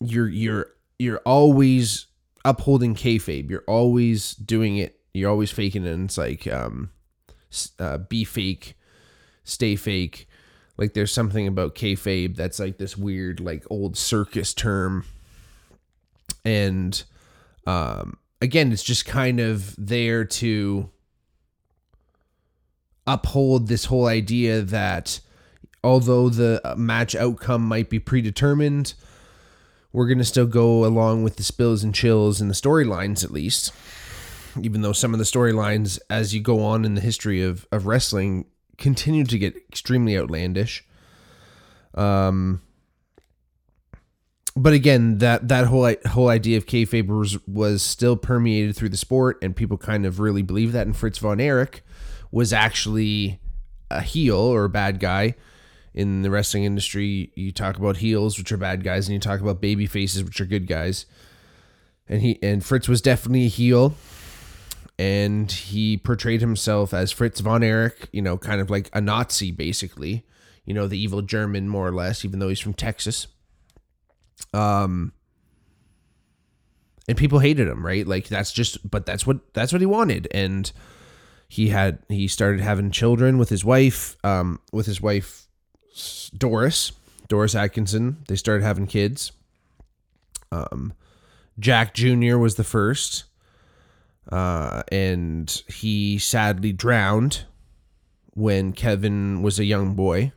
you're 0.00 0.30
you're 0.30 0.68
you're 0.98 1.20
always 1.26 2.06
upholding 2.42 2.94
kayfabe. 2.94 3.50
You're 3.50 3.64
always 3.68 4.32
doing 4.32 4.78
it. 4.78 4.98
You're 5.12 5.30
always 5.30 5.50
faking 5.50 5.84
it. 5.84 5.90
And 5.90 6.06
it's 6.06 6.16
like 6.16 6.46
um, 6.46 6.88
uh, 7.78 7.98
be 7.98 8.24
fake, 8.24 8.78
stay 9.44 9.76
fake. 9.76 10.28
Like 10.76 10.94
there's 10.94 11.12
something 11.12 11.46
about 11.46 11.74
kayfabe 11.74 12.36
that's 12.36 12.58
like 12.58 12.78
this 12.78 12.96
weird 12.96 13.40
like 13.40 13.64
old 13.70 13.96
circus 13.96 14.54
term, 14.54 15.04
and 16.44 17.02
um, 17.66 18.18
again, 18.40 18.72
it's 18.72 18.82
just 18.82 19.06
kind 19.06 19.40
of 19.40 19.74
there 19.78 20.24
to 20.24 20.90
uphold 23.06 23.68
this 23.68 23.86
whole 23.86 24.06
idea 24.06 24.62
that 24.62 25.20
although 25.84 26.28
the 26.28 26.60
uh, 26.64 26.74
match 26.76 27.14
outcome 27.14 27.62
might 27.62 27.90
be 27.90 27.98
predetermined, 27.98 28.94
we're 29.92 30.06
going 30.06 30.18
to 30.18 30.24
still 30.24 30.46
go 30.46 30.84
along 30.84 31.22
with 31.22 31.36
the 31.36 31.42
spills 31.42 31.84
and 31.84 31.94
chills 31.94 32.40
and 32.40 32.50
the 32.50 32.54
storylines 32.54 33.24
at 33.24 33.30
least. 33.30 33.72
Even 34.60 34.82
though 34.82 34.92
some 34.92 35.12
of 35.14 35.18
the 35.18 35.24
storylines, 35.24 35.98
as 36.10 36.34
you 36.34 36.40
go 36.40 36.62
on 36.62 36.84
in 36.84 36.94
the 36.94 37.00
history 37.00 37.42
of, 37.42 37.66
of 37.72 37.86
wrestling, 37.86 38.44
continue 38.82 39.24
to 39.24 39.38
get 39.38 39.56
extremely 39.56 40.18
outlandish. 40.18 40.84
Um, 41.94 42.60
but 44.54 44.74
again, 44.74 45.18
that 45.18 45.48
that 45.48 45.66
whole 45.66 45.94
whole 46.06 46.28
idea 46.28 46.58
of 46.58 46.66
kayfabe 46.66 47.06
was, 47.06 47.38
was 47.46 47.82
still 47.82 48.16
permeated 48.16 48.76
through 48.76 48.90
the 48.90 48.96
sport, 48.96 49.38
and 49.42 49.56
people 49.56 49.78
kind 49.78 50.04
of 50.04 50.20
really 50.20 50.42
believe 50.42 50.72
that. 50.72 50.86
And 50.86 50.96
Fritz 50.96 51.18
von 51.18 51.40
Erich 51.40 51.82
was 52.30 52.52
actually 52.52 53.40
a 53.90 54.02
heel 54.02 54.36
or 54.36 54.64
a 54.64 54.68
bad 54.68 55.00
guy, 55.00 55.34
in 55.94 56.22
the 56.22 56.30
wrestling 56.30 56.64
industry, 56.64 57.30
you 57.34 57.52
talk 57.52 57.76
about 57.76 57.98
heels, 57.98 58.38
which 58.38 58.50
are 58.50 58.56
bad 58.56 58.82
guys, 58.82 59.08
and 59.08 59.14
you 59.14 59.20
talk 59.20 59.40
about 59.40 59.60
baby 59.60 59.86
faces, 59.86 60.24
which 60.24 60.40
are 60.40 60.46
good 60.46 60.66
guys. 60.66 61.06
And 62.08 62.22
he 62.22 62.38
and 62.42 62.64
Fritz 62.64 62.88
was 62.88 63.02
definitely 63.02 63.44
a 63.44 63.48
heel, 63.48 63.94
and 65.02 65.50
he 65.50 65.96
portrayed 65.96 66.40
himself 66.40 66.94
as 66.94 67.10
Fritz 67.10 67.40
von 67.40 67.64
Erich, 67.64 68.08
you 68.12 68.22
know, 68.22 68.38
kind 68.38 68.60
of 68.60 68.70
like 68.70 68.88
a 68.92 69.00
Nazi, 69.00 69.50
basically, 69.50 70.24
you 70.64 70.72
know, 70.72 70.86
the 70.86 70.96
evil 70.96 71.22
German, 71.22 71.68
more 71.68 71.88
or 71.88 71.92
less, 71.92 72.24
even 72.24 72.38
though 72.38 72.48
he's 72.48 72.60
from 72.60 72.72
Texas. 72.72 73.26
Um, 74.54 75.12
and 77.08 77.18
people 77.18 77.40
hated 77.40 77.66
him, 77.66 77.84
right? 77.84 78.06
Like 78.06 78.28
that's 78.28 78.52
just, 78.52 78.88
but 78.88 79.04
that's 79.04 79.26
what 79.26 79.52
that's 79.54 79.72
what 79.72 79.82
he 79.82 79.86
wanted, 79.86 80.28
and 80.30 80.70
he 81.48 81.70
had 81.70 81.98
he 82.08 82.28
started 82.28 82.60
having 82.60 82.92
children 82.92 83.38
with 83.38 83.48
his 83.48 83.64
wife, 83.64 84.16
um, 84.22 84.60
with 84.72 84.86
his 84.86 85.00
wife 85.00 85.48
Doris, 86.38 86.92
Doris 87.26 87.56
Atkinson. 87.56 88.18
They 88.28 88.36
started 88.36 88.62
having 88.62 88.86
kids. 88.86 89.32
Um, 90.52 90.92
Jack 91.58 91.92
Jr. 91.92 92.36
was 92.36 92.54
the 92.54 92.62
first, 92.62 93.24
uh, 94.30 94.82
and 94.90 95.62
he 95.68 96.18
sadly 96.18 96.72
drowned 96.72 97.44
when 98.34 98.72
Kevin 98.72 99.42
was 99.42 99.58
a 99.58 99.64
young 99.64 99.94
boy. 99.94 100.32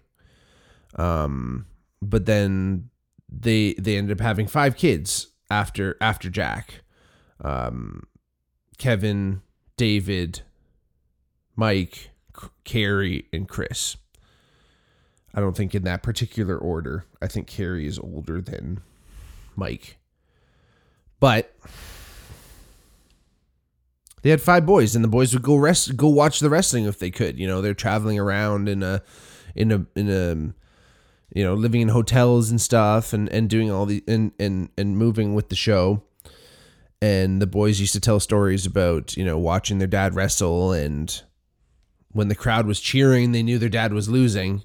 Um, 0.96 1.68
but 2.02 2.26
then 2.26 2.90
they 3.30 3.74
they 3.74 3.98
ended 3.98 4.20
up 4.20 4.24
having 4.24 4.48
five 4.48 4.78
kids 4.78 5.28
after 5.50 5.98
after 6.02 6.30
Jack. 6.30 6.82
Um, 7.44 8.04
Kevin, 8.78 9.42
David, 9.78 10.42
Mike, 11.56 12.12
Kerry, 12.64 13.28
and 13.32 13.48
Chris. 13.48 13.98
I 15.34 15.42
don't 15.42 15.56
think 15.56 15.76
in 15.76 15.84
that 15.84 16.02
particular 16.02 16.58
order. 16.58 17.06
I 17.22 17.28
think 17.28 17.48
Kerry 17.48 17.86
is 17.88 18.00
older 18.00 18.42
than 18.42 18.82
Mike. 19.56 19.98
But 21.20 21.54
they 24.26 24.32
had 24.32 24.42
five 24.42 24.66
boys, 24.66 24.96
and 24.96 25.04
the 25.04 25.08
boys 25.08 25.36
would 25.36 25.44
go 25.44 25.56
rest, 25.56 25.96
go 25.96 26.08
watch 26.08 26.40
the 26.40 26.50
wrestling 26.50 26.86
if 26.86 26.98
they 26.98 27.12
could. 27.12 27.38
You 27.38 27.46
know, 27.46 27.62
they're 27.62 27.76
traveling 27.76 28.18
around 28.18 28.68
in 28.68 28.82
a, 28.82 29.04
in 29.54 29.72
a, 29.72 29.86
in 29.96 30.10
a, 30.10 31.38
you 31.38 31.44
know, 31.44 31.54
living 31.54 31.82
in 31.82 31.90
hotels 31.90 32.50
and 32.50 32.60
stuff, 32.60 33.14
and 33.14 33.30
and 33.30 33.48
doing 33.52 33.70
all 33.70 33.86
the 33.86 34.04
and 34.08 34.32
and 34.40 34.70
and 34.80 34.98
moving 34.98 35.36
with 35.36 35.50
the 35.50 35.56
show. 35.56 36.02
And 37.04 37.40
the 37.40 37.46
boys 37.46 37.80
used 37.80 37.94
to 37.94 38.00
tell 38.00 38.20
stories 38.20 38.66
about 38.66 39.16
you 39.16 39.24
know 39.24 39.38
watching 39.38 39.78
their 39.78 39.88
dad 39.88 40.16
wrestle, 40.16 40.72
and 40.72 41.22
when 42.12 42.28
the 42.28 42.34
crowd 42.34 42.66
was 42.66 42.80
cheering, 42.80 43.32
they 43.32 43.44
knew 43.44 43.60
their 43.60 43.70
dad 43.70 43.94
was 43.94 44.10
losing 44.10 44.64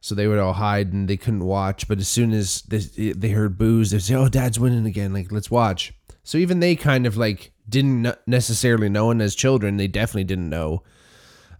so 0.00 0.16
they 0.16 0.26
would 0.26 0.40
all 0.40 0.54
hide 0.54 0.92
and 0.92 1.06
they 1.06 1.16
couldn't 1.16 1.44
watch. 1.44 1.86
But 1.86 1.98
as 1.98 2.08
soon 2.08 2.32
as 2.32 2.62
they, 2.62 3.12
they 3.12 3.28
heard 3.28 3.56
boos, 3.56 3.92
they'd 3.92 4.02
say, 4.02 4.16
"Oh, 4.16 4.28
Dad's 4.28 4.58
winning 4.58 4.84
again! 4.84 5.12
Like, 5.12 5.30
let's 5.30 5.48
watch." 5.48 5.94
So 6.24 6.38
even 6.38 6.58
they 6.58 6.74
kind 6.74 7.06
of 7.06 7.16
like 7.16 7.52
didn't 7.68 8.14
necessarily 8.26 8.88
know, 8.88 9.10
and 9.10 9.20
as 9.20 9.34
children, 9.34 9.76
they 9.76 9.88
definitely 9.88 10.24
didn't 10.24 10.48
know 10.48 10.82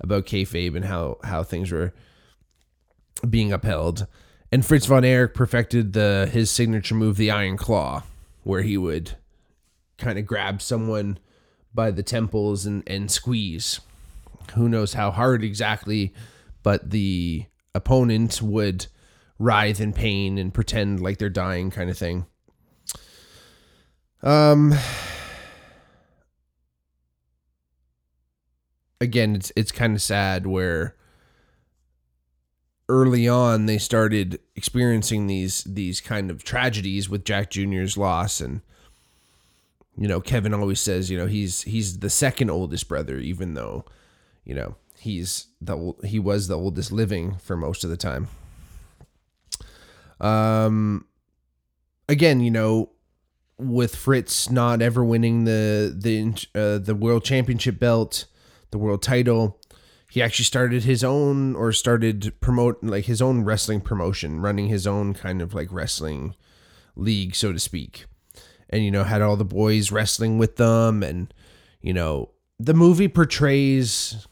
about 0.01 0.27
kayfabe 0.27 0.77
and 0.77 0.85
how 0.85 1.19
how 1.25 1.43
things 1.43 1.73
were 1.73 1.93
being 3.29 3.53
upheld. 3.53 4.07
And 4.53 4.65
Fritz 4.65 4.87
von 4.87 5.05
Erich 5.05 5.35
perfected 5.35 5.93
the 5.93 6.29
his 6.31 6.51
signature 6.51 6.95
move, 6.95 7.17
the 7.17 7.31
Iron 7.31 7.57
Claw, 7.57 8.03
where 8.43 8.63
he 8.63 8.77
would 8.77 9.17
kind 9.99 10.19
of 10.19 10.27
grab 10.27 10.63
someone 10.63 11.19
by 11.75 11.91
the 11.91 12.03
temples 12.03 12.67
and 12.67 12.83
and 12.87 13.11
squeeze. 13.11 13.81
Who 14.55 14.69
knows 14.69 14.95
how 14.95 15.11
hard 15.11 15.43
exactly, 15.43 16.15
but 16.63 16.91
the 16.91 17.47
opponent 17.75 18.41
would 18.41 18.87
writhe 19.39 19.81
in 19.81 19.93
pain 19.93 20.39
and 20.39 20.55
pretend 20.55 21.01
like 21.01 21.19
they're 21.19 21.29
dying 21.29 21.71
kind 21.71 21.91
of 21.91 21.99
thing. 21.99 22.27
Um 24.23 24.75
again 29.01 29.35
it's 29.35 29.53
it's 29.57 29.73
kind 29.73 29.95
of 29.95 30.03
sad 30.03 30.47
where 30.47 30.95
early 32.89 33.29
on 33.29 33.67
they 33.67 33.79
started 33.79 34.39
experiencing 34.55 35.27
these 35.27 35.65
these 35.65 36.01
kind 36.01 36.31
of 36.31 36.45
tragedies 36.45 37.09
with 37.09 37.25
Jack 37.25 37.51
Jr.'s 37.51 37.97
loss 37.97 38.41
and 38.41 38.61
you 39.97 40.07
know 40.07 40.21
Kevin 40.21 40.55
always 40.55 40.81
says 40.81 41.11
you 41.11 41.19
know 41.19 41.27
he's 41.27 41.63
he's 41.63 41.99
the 41.99 42.11
second 42.11 42.51
oldest 42.51 42.89
brother 42.89 43.19
even 43.19 43.55
though 43.55 43.85
you 44.45 44.55
know 44.55 44.77
he's 44.99 45.47
the 45.61 45.95
he 46.05 46.19
was 46.19 46.49
the 46.49 46.59
oldest 46.59 46.93
living 46.93 47.37
for 47.39 47.57
most 47.57 47.85
of 47.85 47.91
the 47.91 47.97
time. 47.97 48.29
Um, 50.21 51.07
again, 52.09 52.41
you 52.41 52.51
know, 52.51 52.91
with 53.59 53.95
Fritz 53.95 54.51
not 54.51 54.83
ever 54.83 55.05
winning 55.05 55.45
the 55.45 55.95
the 55.97 56.47
uh, 56.55 56.79
the 56.79 56.95
world 56.95 57.25
championship 57.25 57.79
belt, 57.79 58.27
the 58.71 58.79
world 58.79 59.03
title, 59.03 59.61
he 60.11 60.23
actually 60.23 60.45
started 60.45 60.85
his 60.85 61.03
own 61.03 61.55
or 61.57 61.73
started 61.73 62.33
promote 62.41 62.83
like 62.83 63.05
his 63.05 63.21
own 63.21 63.45
wrestling 63.45 63.81
promotion, 63.81 64.41
running 64.41 64.69
his 64.69 64.87
own 64.87 65.15
kind 65.15 65.43
of 65.43 65.55
like 65.55 65.69
wrestling 65.71 66.35
league, 66.95 67.35
so 67.35 67.53
to 67.53 67.59
speak. 67.59 68.07
And 68.71 68.85
you 68.85 68.91
know, 68.91 69.05
had 69.05 69.23
all 69.23 69.37
the 69.37 69.45
boys 69.45 69.93
wrestling 69.93 70.39
with 70.39 70.57
them 70.57 71.03
and 71.03 71.33
you 71.81 71.93
know, 71.93 72.31
the 72.59 72.75
movie 72.75 73.09
portrays 73.09 74.27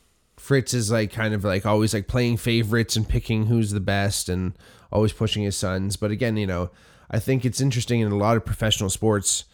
Fritz 0.44 0.74
is 0.74 0.90
like 0.90 1.10
kind 1.10 1.32
of 1.32 1.42
like 1.42 1.64
always 1.64 1.94
like 1.94 2.06
playing 2.06 2.36
favorites 2.36 2.96
and 2.96 3.08
picking 3.08 3.46
who's 3.46 3.70
the 3.70 3.80
best 3.80 4.28
and 4.28 4.52
always 4.92 5.12
pushing 5.12 5.42
his 5.42 5.56
sons. 5.56 5.96
But 5.96 6.10
again, 6.10 6.36
you 6.36 6.46
know, 6.46 6.70
I 7.10 7.18
think 7.18 7.44
it's 7.44 7.62
interesting 7.62 8.00
in 8.00 8.12
a 8.12 8.16
lot 8.16 8.36
of 8.36 8.44
professional 8.44 8.90
sports 8.90 9.44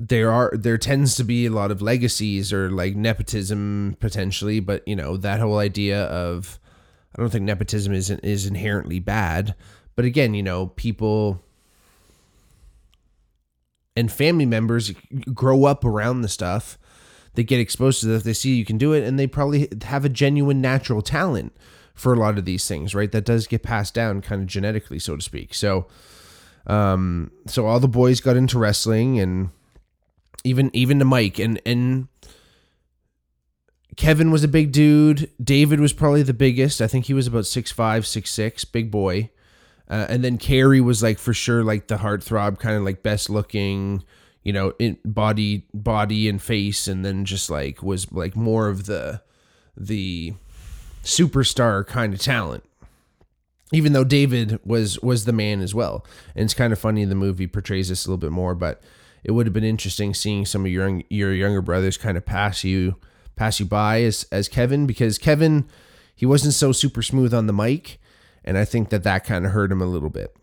there 0.00 0.30
are 0.30 0.52
there 0.54 0.78
tends 0.78 1.14
to 1.16 1.24
be 1.24 1.46
a 1.46 1.50
lot 1.50 1.70
of 1.70 1.82
legacies 1.82 2.52
or 2.52 2.70
like 2.70 2.94
nepotism 2.94 3.96
potentially, 4.00 4.60
but 4.60 4.86
you 4.86 4.96
know, 4.96 5.16
that 5.16 5.40
whole 5.40 5.58
idea 5.58 6.04
of 6.04 6.58
I 7.16 7.20
don't 7.20 7.30
think 7.30 7.44
nepotism 7.44 7.92
is 7.92 8.10
is 8.10 8.46
inherently 8.46 9.00
bad, 9.00 9.54
but 9.96 10.04
again, 10.04 10.34
you 10.34 10.42
know, 10.42 10.68
people 10.68 11.42
and 13.96 14.12
family 14.12 14.46
members 14.46 14.92
grow 15.34 15.64
up 15.64 15.84
around 15.84 16.22
the 16.22 16.28
stuff 16.28 16.78
they 17.38 17.44
get 17.44 17.60
exposed 17.60 18.00
to 18.00 18.06
that, 18.08 18.24
they 18.24 18.32
see 18.32 18.56
you 18.56 18.64
can 18.64 18.78
do 18.78 18.92
it, 18.92 19.04
and 19.04 19.16
they 19.16 19.28
probably 19.28 19.68
have 19.82 20.04
a 20.04 20.08
genuine 20.08 20.60
natural 20.60 21.02
talent 21.02 21.56
for 21.94 22.12
a 22.12 22.16
lot 22.16 22.36
of 22.36 22.44
these 22.44 22.66
things, 22.66 22.96
right? 22.96 23.12
That 23.12 23.24
does 23.24 23.46
get 23.46 23.62
passed 23.62 23.94
down 23.94 24.22
kind 24.22 24.42
of 24.42 24.48
genetically, 24.48 24.98
so 24.98 25.14
to 25.14 25.22
speak. 25.22 25.54
So, 25.54 25.86
um, 26.66 27.30
so 27.46 27.66
all 27.66 27.78
the 27.78 27.86
boys 27.86 28.20
got 28.20 28.36
into 28.36 28.58
wrestling, 28.58 29.20
and 29.20 29.50
even 30.44 30.70
even 30.72 30.98
to 30.98 31.04
Mike 31.04 31.38
and 31.38 31.60
and 31.66 32.08
Kevin 33.96 34.30
was 34.30 34.44
a 34.44 34.48
big 34.48 34.70
dude. 34.70 35.28
David 35.42 35.80
was 35.80 35.92
probably 35.92 36.22
the 36.22 36.32
biggest. 36.32 36.80
I 36.80 36.86
think 36.86 37.06
he 37.06 37.14
was 37.14 37.26
about 37.26 37.46
six 37.46 37.72
five, 37.72 38.06
six 38.06 38.30
six, 38.30 38.64
big 38.64 38.90
boy. 38.90 39.30
Uh, 39.90 40.06
and 40.08 40.22
then 40.22 40.38
Kerry 40.38 40.80
was 40.80 41.02
like 41.02 41.18
for 41.18 41.34
sure 41.34 41.64
like 41.64 41.88
the 41.88 41.96
heartthrob, 41.96 42.58
kind 42.58 42.76
of 42.76 42.84
like 42.84 43.02
best 43.02 43.28
looking, 43.28 44.04
you 44.44 44.52
know, 44.52 44.72
in 44.78 44.98
body, 45.04 45.66
body 45.74 46.28
and 46.28 46.40
face, 46.40 46.86
and 46.86 47.04
then 47.04 47.24
just 47.24 47.50
like 47.50 47.82
was 47.82 48.12
like 48.12 48.36
more 48.36 48.68
of 48.68 48.86
the 48.86 49.22
the 49.76 50.34
superstar 51.02 51.84
kind 51.86 52.14
of 52.14 52.20
talent. 52.20 52.64
Even 53.72 53.92
though 53.94 54.04
David 54.04 54.60
was 54.64 55.00
was 55.00 55.24
the 55.24 55.32
man 55.32 55.60
as 55.60 55.74
well, 55.74 56.06
and 56.36 56.44
it's 56.44 56.54
kind 56.54 56.72
of 56.72 56.78
funny 56.78 57.04
the 57.04 57.14
movie 57.14 57.46
portrays 57.46 57.88
this 57.88 58.06
a 58.06 58.08
little 58.08 58.18
bit 58.18 58.30
more, 58.30 58.54
but 58.54 58.80
it 59.28 59.32
would 59.32 59.44
have 59.44 59.52
been 59.52 59.62
interesting 59.62 60.14
seeing 60.14 60.46
some 60.46 60.64
of 60.64 60.72
your 60.72 61.02
your 61.10 61.34
younger 61.34 61.60
brothers 61.60 61.98
kind 61.98 62.16
of 62.16 62.24
pass 62.24 62.64
you 62.64 62.96
pass 63.36 63.60
you 63.60 63.66
by 63.66 64.02
as 64.02 64.26
as 64.32 64.48
Kevin 64.48 64.86
because 64.86 65.18
Kevin 65.18 65.68
he 66.16 66.24
wasn't 66.24 66.54
so 66.54 66.72
super 66.72 67.02
smooth 67.02 67.34
on 67.34 67.46
the 67.46 67.52
mic, 67.52 68.00
and 68.42 68.56
I 68.56 68.64
think 68.64 68.88
that 68.88 69.04
that 69.04 69.24
kind 69.24 69.44
of 69.44 69.52
hurt 69.52 69.70
him 69.70 69.82
a 69.82 69.86
little 69.86 70.08
bit. 70.08 70.34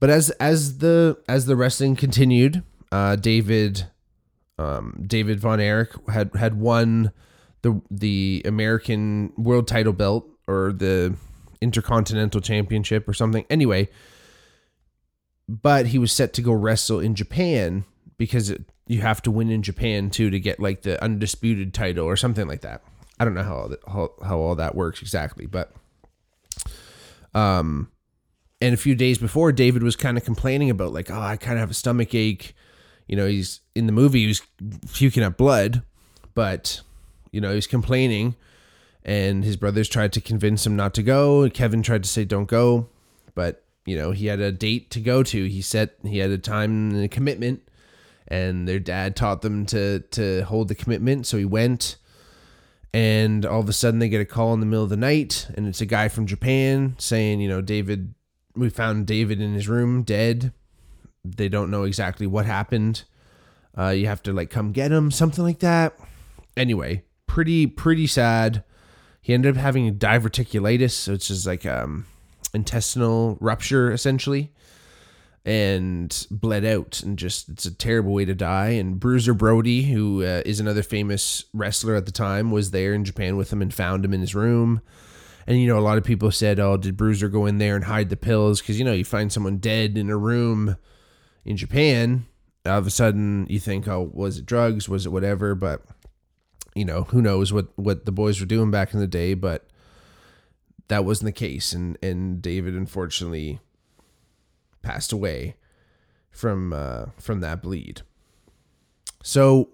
But 0.00 0.08
as 0.08 0.30
as 0.30 0.78
the 0.78 1.18
as 1.28 1.44
the 1.44 1.56
wrestling 1.56 1.94
continued, 1.94 2.62
uh, 2.90 3.16
David 3.16 3.88
um, 4.58 5.04
David 5.06 5.40
Von 5.40 5.60
Erich 5.60 5.90
had 6.08 6.30
had 6.34 6.58
won 6.58 7.12
the 7.60 7.82
the 7.90 8.40
American 8.46 9.34
World 9.36 9.68
Title 9.68 9.92
belt 9.92 10.26
or 10.46 10.72
the 10.72 11.14
Intercontinental 11.60 12.40
Championship 12.40 13.06
or 13.06 13.12
something. 13.12 13.44
Anyway, 13.50 13.90
but 15.48 15.86
he 15.86 15.98
was 15.98 16.12
set 16.12 16.32
to 16.34 16.42
go 16.42 16.52
wrestle 16.52 17.00
in 17.00 17.14
Japan 17.14 17.84
because 18.18 18.50
it, 18.50 18.62
you 18.86 19.00
have 19.00 19.22
to 19.22 19.30
win 19.30 19.50
in 19.50 19.62
Japan 19.62 20.10
too 20.10 20.28
to 20.30 20.38
get 20.38 20.60
like 20.60 20.82
the 20.82 21.02
undisputed 21.02 21.72
title 21.72 22.04
or 22.06 22.16
something 22.16 22.46
like 22.46 22.60
that. 22.60 22.82
I 23.18 23.24
don't 23.24 23.34
know 23.34 23.42
how 23.42 23.70
how, 23.86 24.10
how 24.22 24.38
all 24.38 24.54
that 24.56 24.74
works 24.74 25.00
exactly, 25.02 25.46
but 25.46 25.72
um 27.34 27.90
and 28.60 28.74
a 28.74 28.76
few 28.76 28.94
days 28.96 29.18
before, 29.18 29.52
David 29.52 29.82
was 29.84 29.94
kind 29.94 30.18
of 30.18 30.24
complaining 30.24 30.68
about 30.68 30.92
like, 30.92 31.10
oh, 31.10 31.20
I 31.20 31.36
kind 31.36 31.54
of 31.54 31.60
have 31.60 31.70
a 31.70 31.74
stomach 31.74 32.12
ache. 32.14 32.54
You 33.06 33.14
know, 33.16 33.26
he's 33.26 33.60
in 33.74 33.86
the 33.86 33.92
movie, 33.92 34.20
he 34.22 34.26
was 34.26 34.42
puking 34.92 35.22
up 35.22 35.36
blood, 35.36 35.82
but 36.34 36.80
you 37.30 37.40
know, 37.40 37.54
he's 37.54 37.66
complaining. 37.68 38.34
and 39.04 39.44
his 39.44 39.56
brothers 39.56 39.88
tried 39.88 40.12
to 40.12 40.20
convince 40.20 40.66
him 40.66 40.76
not 40.76 40.92
to 40.94 41.02
go. 41.02 41.48
Kevin 41.50 41.82
tried 41.82 42.02
to 42.02 42.08
say 42.08 42.24
don't 42.24 42.48
go, 42.48 42.88
but 43.34 43.64
you 43.88 43.96
know 43.96 44.10
he 44.10 44.26
had 44.26 44.40
a 44.40 44.52
date 44.52 44.90
to 44.92 45.00
go 45.00 45.22
to. 45.22 45.48
He 45.48 45.62
set 45.62 45.94
he 46.04 46.18
had 46.18 46.30
a 46.30 46.38
time 46.38 46.90
and 46.90 47.04
a 47.04 47.08
commitment, 47.08 47.62
and 48.26 48.68
their 48.68 48.78
dad 48.78 49.16
taught 49.16 49.42
them 49.42 49.66
to 49.66 50.00
to 50.00 50.42
hold 50.42 50.68
the 50.68 50.74
commitment. 50.74 51.26
So 51.26 51.38
he 51.38 51.44
went, 51.44 51.96
and 52.92 53.46
all 53.46 53.60
of 53.60 53.68
a 53.68 53.72
sudden 53.72 53.98
they 53.98 54.08
get 54.08 54.20
a 54.20 54.26
call 54.26 54.52
in 54.54 54.60
the 54.60 54.66
middle 54.66 54.84
of 54.84 54.90
the 54.90 54.96
night, 54.96 55.48
and 55.56 55.66
it's 55.66 55.80
a 55.80 55.86
guy 55.86 56.08
from 56.08 56.26
Japan 56.26 56.96
saying, 56.98 57.40
you 57.40 57.48
know, 57.48 57.60
David, 57.60 58.14
we 58.54 58.68
found 58.68 59.06
David 59.06 59.40
in 59.40 59.54
his 59.54 59.68
room 59.68 60.02
dead. 60.02 60.52
They 61.24 61.48
don't 61.48 61.70
know 61.70 61.84
exactly 61.84 62.26
what 62.26 62.46
happened. 62.46 63.04
Uh, 63.76 63.90
you 63.90 64.06
have 64.06 64.22
to 64.24 64.32
like 64.32 64.50
come 64.50 64.72
get 64.72 64.92
him, 64.92 65.10
something 65.10 65.44
like 65.44 65.60
that. 65.60 65.98
Anyway, 66.56 67.04
pretty 67.26 67.66
pretty 67.66 68.06
sad. 68.06 68.64
He 69.20 69.34
ended 69.34 69.56
up 69.56 69.62
having 69.62 69.98
diverticulitis, 69.98 71.08
which 71.08 71.30
is 71.30 71.46
like 71.46 71.66
um, 71.66 72.06
intestinal 72.54 73.36
rupture 73.40 73.92
essentially, 73.92 74.52
and 75.44 76.26
bled 76.30 76.64
out, 76.64 77.02
and 77.02 77.18
just 77.18 77.48
it's 77.48 77.64
a 77.64 77.74
terrible 77.74 78.12
way 78.12 78.24
to 78.24 78.34
die. 78.34 78.70
And 78.70 79.00
Bruiser 79.00 79.34
Brody, 79.34 79.84
who 79.84 80.22
uh, 80.22 80.42
is 80.44 80.60
another 80.60 80.82
famous 80.82 81.44
wrestler 81.54 81.94
at 81.94 82.06
the 82.06 82.12
time, 82.12 82.50
was 82.50 82.70
there 82.70 82.94
in 82.94 83.04
Japan 83.04 83.36
with 83.36 83.52
him 83.52 83.62
and 83.62 83.72
found 83.72 84.04
him 84.04 84.12
in 84.12 84.20
his 84.20 84.34
room. 84.34 84.80
And 85.46 85.58
you 85.58 85.66
know, 85.66 85.78
a 85.78 85.80
lot 85.80 85.98
of 85.98 86.04
people 86.04 86.30
said, 86.30 86.60
"Oh, 86.60 86.76
did 86.76 86.96
Bruiser 86.96 87.28
go 87.28 87.46
in 87.46 87.58
there 87.58 87.76
and 87.76 87.84
hide 87.84 88.10
the 88.10 88.16
pills?" 88.16 88.60
Because 88.60 88.78
you 88.78 88.84
know, 88.84 88.92
you 88.92 89.04
find 89.04 89.32
someone 89.32 89.58
dead 89.58 89.96
in 89.96 90.10
a 90.10 90.16
room 90.16 90.76
in 91.44 91.56
Japan, 91.56 92.26
all 92.66 92.78
of 92.78 92.86
a 92.86 92.90
sudden 92.90 93.46
you 93.48 93.58
think, 93.58 93.88
"Oh, 93.88 94.10
was 94.12 94.38
it 94.38 94.46
drugs? 94.46 94.88
Was 94.88 95.06
it 95.06 95.12
whatever?" 95.12 95.54
But 95.54 95.82
you 96.74 96.84
know, 96.84 97.04
who 97.04 97.22
knows 97.22 97.52
what 97.52 97.68
what 97.76 98.04
the 98.04 98.12
boys 98.12 98.40
were 98.40 98.46
doing 98.46 98.70
back 98.70 98.92
in 98.92 99.00
the 99.00 99.06
day, 99.06 99.34
but 99.34 99.67
that 100.88 101.04
wasn't 101.04 101.26
the 101.26 101.32
case 101.32 101.72
and 101.72 101.96
and 102.02 102.42
David 102.42 102.74
unfortunately 102.74 103.60
passed 104.82 105.12
away 105.12 105.56
from 106.30 106.72
uh 106.72 107.06
from 107.18 107.40
that 107.40 107.62
bleed. 107.62 108.02
So 109.22 109.70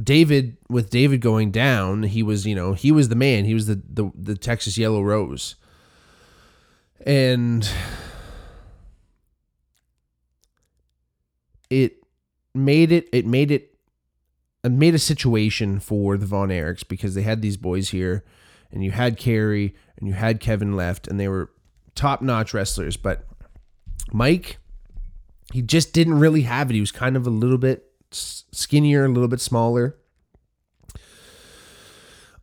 David 0.00 0.56
with 0.68 0.90
David 0.90 1.20
going 1.20 1.50
down, 1.50 2.04
he 2.04 2.22
was, 2.22 2.46
you 2.46 2.54
know, 2.54 2.72
he 2.72 2.92
was 2.92 3.08
the 3.08 3.16
man. 3.16 3.44
He 3.44 3.54
was 3.54 3.66
the 3.66 3.82
the, 3.88 4.10
the 4.14 4.36
Texas 4.36 4.78
Yellow 4.78 5.02
Rose. 5.02 5.56
And 7.04 7.68
it 11.70 12.04
made 12.54 12.92
it 12.92 13.08
it 13.12 13.26
made 13.26 13.50
it 13.50 13.74
made 14.64 14.94
a 14.94 14.98
situation 14.98 15.80
for 15.80 16.16
the 16.16 16.26
Von 16.26 16.50
Erichs 16.50 16.86
because 16.86 17.14
they 17.14 17.22
had 17.22 17.40
these 17.40 17.56
boys 17.56 17.90
here, 17.90 18.24
and 18.72 18.84
you 18.84 18.90
had 18.90 19.16
Kerry 19.16 19.74
and 19.96 20.08
you 20.08 20.14
had 20.14 20.40
Kevin 20.40 20.76
left, 20.76 21.08
and 21.08 21.18
they 21.18 21.28
were 21.28 21.50
top 21.94 22.22
notch 22.22 22.54
wrestlers. 22.54 22.96
But 22.96 23.26
Mike, 24.12 24.58
he 25.52 25.62
just 25.62 25.92
didn't 25.92 26.18
really 26.18 26.42
have 26.42 26.70
it. 26.70 26.74
He 26.74 26.80
was 26.80 26.92
kind 26.92 27.16
of 27.16 27.26
a 27.26 27.30
little 27.30 27.58
bit 27.58 27.84
skinnier, 28.10 29.04
a 29.04 29.08
little 29.08 29.28
bit 29.28 29.40
smaller. 29.40 29.96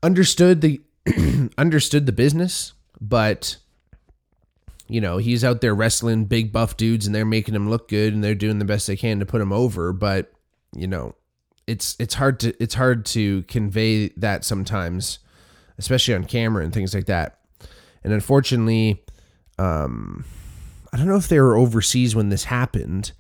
Understood 0.04 0.62
the 0.62 0.82
understood 1.58 2.06
the 2.06 2.12
business, 2.12 2.74
but 3.02 3.58
you 4.88 5.02
know 5.02 5.18
he's 5.18 5.44
out 5.44 5.62
there 5.62 5.74
wrestling 5.74 6.26
big 6.26 6.52
buff 6.52 6.78
dudes, 6.78 7.06
and 7.06 7.16
they're 7.16 7.26
making 7.26 7.56
him 7.56 7.70
look 7.70 7.88
good, 7.88 8.14
and 8.14 8.24
they're 8.24 8.36
doing 8.36 8.60
the 8.60 8.66
best 8.66 8.88
they 8.88 8.96
can 8.96 9.20
to 9.20 9.26
put 9.26 9.42
him 9.42 9.52
over. 9.52 9.94
But 9.94 10.32
you 10.76 10.88
know 10.88 11.16
it's 11.68 11.96
it's 12.00 12.16
hard 12.16 12.40
to 12.40 12.54
it's 12.64 12.76
hard 12.76 13.06
to 13.08 13.44
convey 13.44 14.10
that 14.10 14.46
sometimes, 14.46 15.20
especially 15.78 16.14
on 16.14 16.26
camera 16.26 16.64
and 16.64 16.74
things 16.74 16.94
like 16.94 17.06
that. 17.06 17.40
And 18.04 18.14
unfortunately, 18.14 19.04
um, 19.60 20.26
I 20.94 20.98
don't 20.98 21.08
know 21.08 21.18
if 21.18 21.28
they 21.28 21.40
were 21.40 21.58
overseas 21.58 22.16
when 22.16 22.30
this 22.30 22.46
happened, 22.46 23.12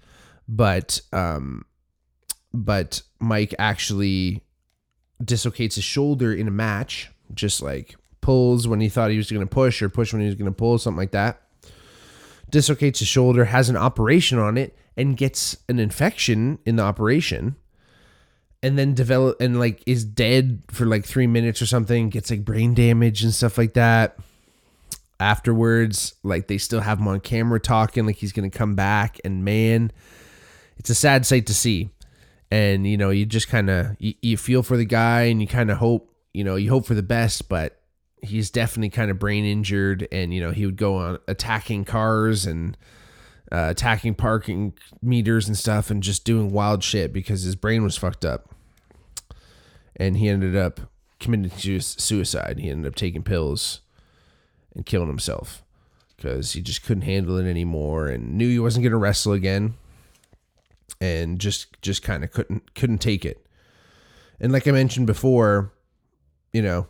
but 0.47 1.01
um, 1.11 1.65
but 2.53 3.01
Mike 3.19 3.53
actually 3.59 4.43
dislocates 5.23 5.75
his 5.75 5.83
shoulder 5.83 6.33
in 6.33 6.47
a 6.47 6.51
match, 6.51 7.09
just 7.33 7.61
like 7.61 7.95
pulls 8.21 8.67
when 8.67 8.81
he 8.81 8.89
thought 8.89 9.11
he 9.11 9.17
was 9.17 9.31
going 9.31 9.45
to 9.45 9.53
push 9.53 9.81
or 9.81 9.89
push 9.89 10.13
when 10.13 10.21
he 10.21 10.27
was 10.27 10.35
going 10.35 10.51
to 10.51 10.55
pull, 10.55 10.77
something 10.77 10.97
like 10.97 11.11
that. 11.11 11.41
Dislocates 12.49 12.99
his 12.99 13.07
shoulder, 13.07 13.45
has 13.45 13.69
an 13.69 13.75
operation 13.75 14.39
on 14.39 14.57
it, 14.57 14.77
and 14.95 15.17
gets 15.17 15.57
an 15.67 15.79
infection 15.79 16.59
in 16.65 16.77
the 16.77 16.83
operation 16.83 17.55
and 18.63 18.77
then 18.77 18.93
develop 18.93 19.39
and 19.39 19.59
like 19.59 19.83
is 19.85 20.03
dead 20.03 20.61
for 20.69 20.85
like 20.85 21.05
three 21.05 21.27
minutes 21.27 21.61
or 21.61 21.65
something, 21.65 22.09
gets 22.09 22.31
like 22.31 22.43
brain 22.43 22.73
damage 22.73 23.23
and 23.23 23.33
stuff 23.33 23.57
like 23.57 23.73
that. 23.73 24.17
Afterwards, 25.19 26.13
like 26.23 26.47
they 26.47 26.57
still 26.57 26.81
have 26.81 26.99
him 26.99 27.07
on 27.07 27.19
camera 27.19 27.59
talking 27.59 28.05
like 28.05 28.17
he's 28.17 28.31
gonna 28.31 28.49
come 28.49 28.75
back, 28.75 29.19
and 29.25 29.43
man, 29.43 29.91
it's 30.77 30.89
a 30.89 30.95
sad 30.95 31.25
sight 31.25 31.47
to 31.47 31.53
see. 31.53 31.89
And 32.51 32.87
you 32.87 32.97
know, 32.97 33.09
you 33.09 33.25
just 33.25 33.49
kind 33.49 33.69
of 33.69 33.95
you, 33.99 34.13
you 34.21 34.37
feel 34.37 34.63
for 34.63 34.77
the 34.77 34.85
guy, 34.85 35.23
and 35.23 35.41
you 35.41 35.47
kind 35.47 35.71
of 35.71 35.77
hope, 35.77 36.13
you 36.33 36.43
know, 36.43 36.55
you 36.55 36.69
hope 36.69 36.85
for 36.85 36.93
the 36.93 37.03
best, 37.03 37.49
but 37.49 37.81
he's 38.21 38.51
definitely 38.51 38.89
kind 38.89 39.09
of 39.09 39.17
brain 39.19 39.43
injured, 39.43 40.07
and 40.11 40.33
you 40.33 40.41
know, 40.41 40.51
he 40.51 40.65
would 40.65 40.77
go 40.77 40.97
on 40.97 41.19
attacking 41.27 41.85
cars 41.85 42.45
and 42.45 42.77
uh, 43.51 43.67
attacking 43.69 44.15
parking 44.15 44.73
meters 45.01 45.47
and 45.47 45.57
stuff 45.57 45.89
and 45.89 46.03
just 46.03 46.25
doing 46.25 46.51
wild 46.51 46.83
shit 46.83 47.13
because 47.13 47.43
his 47.43 47.55
brain 47.55 47.83
was 47.83 47.97
fucked 47.97 48.25
up. 48.25 48.53
And 49.95 50.17
he 50.17 50.29
ended 50.29 50.55
up 50.55 50.81
committing 51.19 51.79
suicide. 51.79 52.59
He 52.59 52.69
ended 52.69 52.87
up 52.87 52.95
taking 52.95 53.23
pills 53.23 53.81
and 54.75 54.85
killing 54.85 55.07
himself 55.07 55.63
because 56.15 56.53
he 56.53 56.61
just 56.61 56.83
couldn't 56.83 57.03
handle 57.03 57.37
it 57.37 57.49
anymore 57.49 58.07
and 58.07 58.37
knew 58.37 58.49
he 58.49 58.59
wasn't 58.59 58.83
going 58.83 58.91
to 58.91 58.97
wrestle 58.97 59.33
again 59.33 59.75
and 60.99 61.39
just 61.39 61.79
just 61.81 62.03
kind 62.03 62.23
of 62.23 62.31
couldn't 62.31 62.75
couldn't 62.75 62.99
take 62.99 63.25
it. 63.25 63.45
And 64.39 64.51
like 64.51 64.67
I 64.67 64.71
mentioned 64.71 65.07
before, 65.07 65.71
you 66.53 66.61
know, 66.61 66.87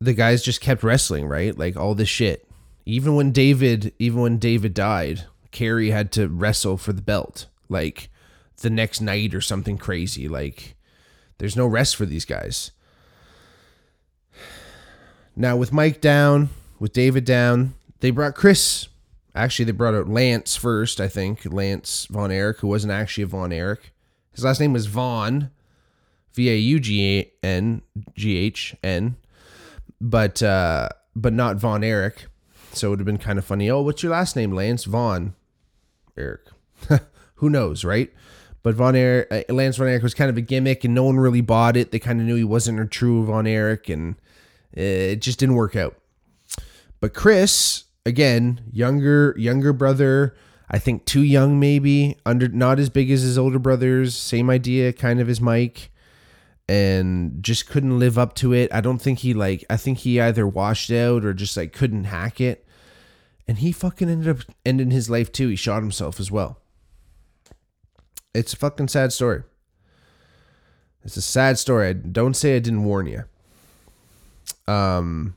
the 0.00 0.12
guys 0.12 0.42
just 0.42 0.60
kept 0.60 0.82
wrestling, 0.82 1.26
right? 1.26 1.56
Like 1.56 1.76
all 1.76 1.94
this 1.94 2.08
shit 2.08 2.49
even 2.84 3.14
when 3.14 3.32
David, 3.32 3.92
even 3.98 4.20
when 4.20 4.38
David 4.38 4.74
died, 4.74 5.24
Kerry 5.50 5.90
had 5.90 6.12
to 6.12 6.28
wrestle 6.28 6.76
for 6.76 6.92
the 6.92 7.02
belt 7.02 7.46
like 7.68 8.10
the 8.58 8.70
next 8.70 9.00
night 9.00 9.34
or 9.34 9.40
something 9.40 9.78
crazy. 9.78 10.28
Like 10.28 10.76
there's 11.38 11.56
no 11.56 11.66
rest 11.66 11.96
for 11.96 12.06
these 12.06 12.24
guys. 12.24 12.72
Now 15.36 15.56
with 15.56 15.72
Mike 15.72 16.00
down, 16.00 16.50
with 16.78 16.92
David 16.92 17.24
down, 17.24 17.74
they 18.00 18.10
brought 18.10 18.34
Chris. 18.34 18.88
Actually, 19.34 19.66
they 19.66 19.72
brought 19.72 19.94
out 19.94 20.08
Lance 20.08 20.56
first, 20.56 21.00
I 21.00 21.06
think. 21.06 21.44
Lance 21.44 22.06
Von 22.06 22.32
Erich, 22.32 22.58
who 22.58 22.66
wasn't 22.66 22.92
actually 22.92 23.22
a 23.22 23.26
Von 23.28 23.52
Erich. 23.52 23.92
His 24.32 24.44
last 24.44 24.58
name 24.60 24.72
was 24.72 24.86
Vaughn, 24.86 25.50
V 26.34 26.50
A 26.50 26.56
U 26.56 26.80
G 26.80 27.30
N 27.42 27.82
G 28.14 28.36
H 28.36 28.74
N, 28.82 29.16
but 30.00 30.42
uh, 30.42 30.88
but 31.14 31.32
not 31.32 31.56
Von 31.56 31.84
Erich. 31.84 32.26
So 32.72 32.88
it 32.88 32.90
would 32.90 32.98
have 33.00 33.06
been 33.06 33.18
kind 33.18 33.38
of 33.38 33.44
funny. 33.44 33.70
Oh, 33.70 33.82
what's 33.82 34.02
your 34.02 34.12
last 34.12 34.36
name? 34.36 34.52
Lance 34.52 34.84
Vaughn. 34.84 35.34
Eric. 36.16 36.42
Who 37.36 37.50
knows, 37.50 37.84
right? 37.84 38.12
But 38.62 38.74
Von 38.74 38.94
Erich, 38.94 39.28
uh, 39.30 39.52
Lance 39.52 39.76
Von 39.76 39.88
Erich 39.88 40.02
was 40.02 40.14
kind 40.14 40.28
of 40.28 40.36
a 40.36 40.42
gimmick, 40.42 40.84
and 40.84 40.94
no 40.94 41.04
one 41.04 41.18
really 41.18 41.40
bought 41.40 41.76
it. 41.76 41.92
They 41.92 41.98
kind 41.98 42.20
of 42.20 42.26
knew 42.26 42.36
he 42.36 42.44
wasn't 42.44 42.80
a 42.80 42.86
true 42.86 43.24
Von 43.24 43.46
Erich, 43.46 43.88
and 43.88 44.16
it 44.72 45.16
just 45.16 45.38
didn't 45.38 45.54
work 45.54 45.76
out. 45.76 45.96
But 47.00 47.14
Chris, 47.14 47.84
again, 48.04 48.60
younger, 48.70 49.34
younger 49.38 49.72
brother. 49.72 50.36
I 50.70 50.78
think 50.78 51.06
too 51.06 51.22
young, 51.22 51.58
maybe 51.58 52.18
under, 52.26 52.48
not 52.48 52.78
as 52.78 52.90
big 52.90 53.10
as 53.10 53.22
his 53.22 53.38
older 53.38 53.58
brothers. 53.58 54.14
Same 54.14 54.50
idea, 54.50 54.92
kind 54.92 55.20
of 55.20 55.28
as 55.28 55.40
Mike 55.40 55.90
and 56.70 57.42
just 57.42 57.68
couldn't 57.68 57.98
live 57.98 58.16
up 58.16 58.32
to 58.36 58.52
it. 58.52 58.72
I 58.72 58.80
don't 58.80 59.00
think 59.02 59.18
he 59.18 59.34
like 59.34 59.64
I 59.68 59.76
think 59.76 59.98
he 59.98 60.20
either 60.20 60.46
washed 60.46 60.92
out 60.92 61.24
or 61.24 61.34
just 61.34 61.56
like 61.56 61.72
couldn't 61.72 62.04
hack 62.04 62.40
it. 62.40 62.64
And 63.48 63.58
he 63.58 63.72
fucking 63.72 64.08
ended 64.08 64.28
up 64.28 64.46
ending 64.64 64.92
his 64.92 65.10
life 65.10 65.32
too. 65.32 65.48
He 65.48 65.56
shot 65.56 65.82
himself 65.82 66.20
as 66.20 66.30
well. 66.30 66.60
It's 68.32 68.52
a 68.52 68.56
fucking 68.56 68.86
sad 68.86 69.12
story. 69.12 69.42
It's 71.02 71.16
a 71.16 71.22
sad 71.22 71.58
story. 71.58 71.88
I, 71.88 71.92
don't 71.94 72.34
say 72.34 72.54
I 72.54 72.60
didn't 72.60 72.84
warn 72.84 73.06
you. 73.06 73.24
Um 74.72 75.34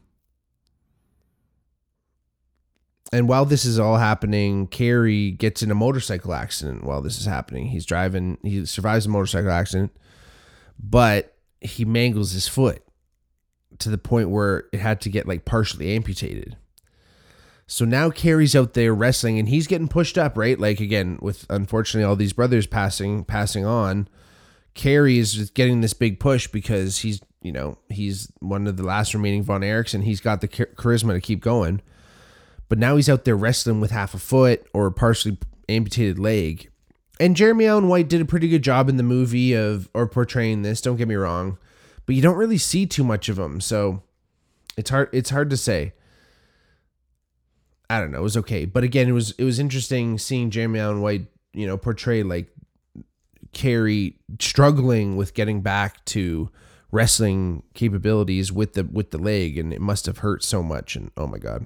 and 3.11 3.27
while 3.27 3.45
this 3.45 3.65
is 3.65 3.79
all 3.79 3.97
happening, 3.97 4.67
Kerry 4.67 5.31
gets 5.31 5.63
in 5.63 5.71
a 5.71 5.75
motorcycle 5.75 6.35
accident 6.35 6.83
while 6.83 7.01
this 7.01 7.19
is 7.19 7.25
happening. 7.25 7.69
He's 7.69 7.87
driving, 7.87 8.37
he 8.43 8.67
survives 8.67 9.07
a 9.07 9.09
motorcycle 9.09 9.49
accident 9.49 9.91
but 10.79 11.35
he 11.61 11.85
mangles 11.85 12.31
his 12.31 12.47
foot 12.47 12.83
to 13.79 13.89
the 13.89 13.97
point 13.97 14.29
where 14.29 14.65
it 14.71 14.79
had 14.79 15.01
to 15.01 15.09
get 15.09 15.27
like 15.27 15.45
partially 15.45 15.95
amputated. 15.95 16.57
So 17.65 17.85
now 17.85 18.09
Kerry's 18.09 18.55
out 18.55 18.73
there 18.73 18.93
wrestling 18.93 19.39
and 19.39 19.49
he's 19.49 19.67
getting 19.67 19.87
pushed 19.87 20.17
up, 20.17 20.37
right? 20.37 20.59
Like 20.59 20.79
again, 20.79 21.17
with 21.21 21.45
unfortunately 21.49 22.07
all 22.07 22.15
these 22.15 22.33
brothers 22.33 22.67
passing 22.67 23.23
passing 23.23 23.65
on, 23.65 24.07
Kerry 24.73 25.17
is 25.17 25.49
getting 25.51 25.81
this 25.81 25.93
big 25.93 26.19
push 26.19 26.47
because 26.47 26.99
he's 26.99 27.21
you 27.41 27.51
know, 27.51 27.77
he's 27.89 28.31
one 28.39 28.67
of 28.67 28.77
the 28.77 28.83
last 28.83 29.13
remaining 29.13 29.43
Von 29.43 29.61
Erichs 29.61 29.93
and 29.93 30.03
he's 30.03 30.21
got 30.21 30.41
the 30.41 30.47
charisma 30.47 31.13
to 31.13 31.21
keep 31.21 31.41
going. 31.41 31.81
But 32.69 32.79
now 32.79 32.95
he's 32.95 33.09
out 33.09 33.25
there 33.25 33.35
wrestling 33.35 33.81
with 33.81 33.91
half 33.91 34.13
a 34.13 34.19
foot 34.19 34.65
or 34.73 34.87
a 34.87 34.91
partially 34.91 35.37
amputated 35.67 36.17
leg. 36.17 36.69
And 37.19 37.35
Jeremy 37.35 37.67
Allen 37.67 37.87
White 37.87 38.09
did 38.09 38.21
a 38.21 38.25
pretty 38.25 38.49
good 38.49 38.63
job 38.63 38.89
in 38.89 38.97
the 38.97 39.03
movie 39.03 39.53
of 39.53 39.89
or 39.93 40.07
portraying 40.07 40.63
this, 40.63 40.81
don't 40.81 40.97
get 40.97 41.07
me 41.07 41.15
wrong, 41.15 41.57
but 42.05 42.15
you 42.15 42.21
don't 42.21 42.37
really 42.37 42.57
see 42.57 42.85
too 42.85 43.03
much 43.03 43.29
of 43.29 43.37
him. 43.37 43.61
So 43.61 44.01
it's 44.77 44.89
hard 44.89 45.09
it's 45.13 45.29
hard 45.29 45.49
to 45.51 45.57
say. 45.57 45.93
I 47.89 47.99
don't 47.99 48.11
know, 48.11 48.19
it 48.19 48.23
was 48.23 48.37
okay. 48.37 48.65
But 48.65 48.83
again, 48.83 49.07
it 49.07 49.11
was 49.11 49.31
it 49.31 49.43
was 49.43 49.59
interesting 49.59 50.17
seeing 50.17 50.49
Jeremy 50.49 50.79
Allen 50.79 51.01
White, 51.01 51.27
you 51.53 51.67
know, 51.67 51.77
portray 51.77 52.23
like 52.23 52.47
Kerry 53.53 54.17
struggling 54.39 55.15
with 55.15 55.35
getting 55.35 55.61
back 55.61 56.03
to 56.05 56.49
wrestling 56.91 57.63
capabilities 57.73 58.51
with 58.51 58.73
the 58.73 58.83
with 58.83 59.11
the 59.11 59.17
leg 59.17 59.57
and 59.57 59.73
it 59.73 59.81
must 59.81 60.05
have 60.05 60.19
hurt 60.19 60.43
so 60.43 60.61
much 60.61 60.95
and 60.95 61.09
oh 61.17 61.25
my 61.25 61.39
god 61.39 61.65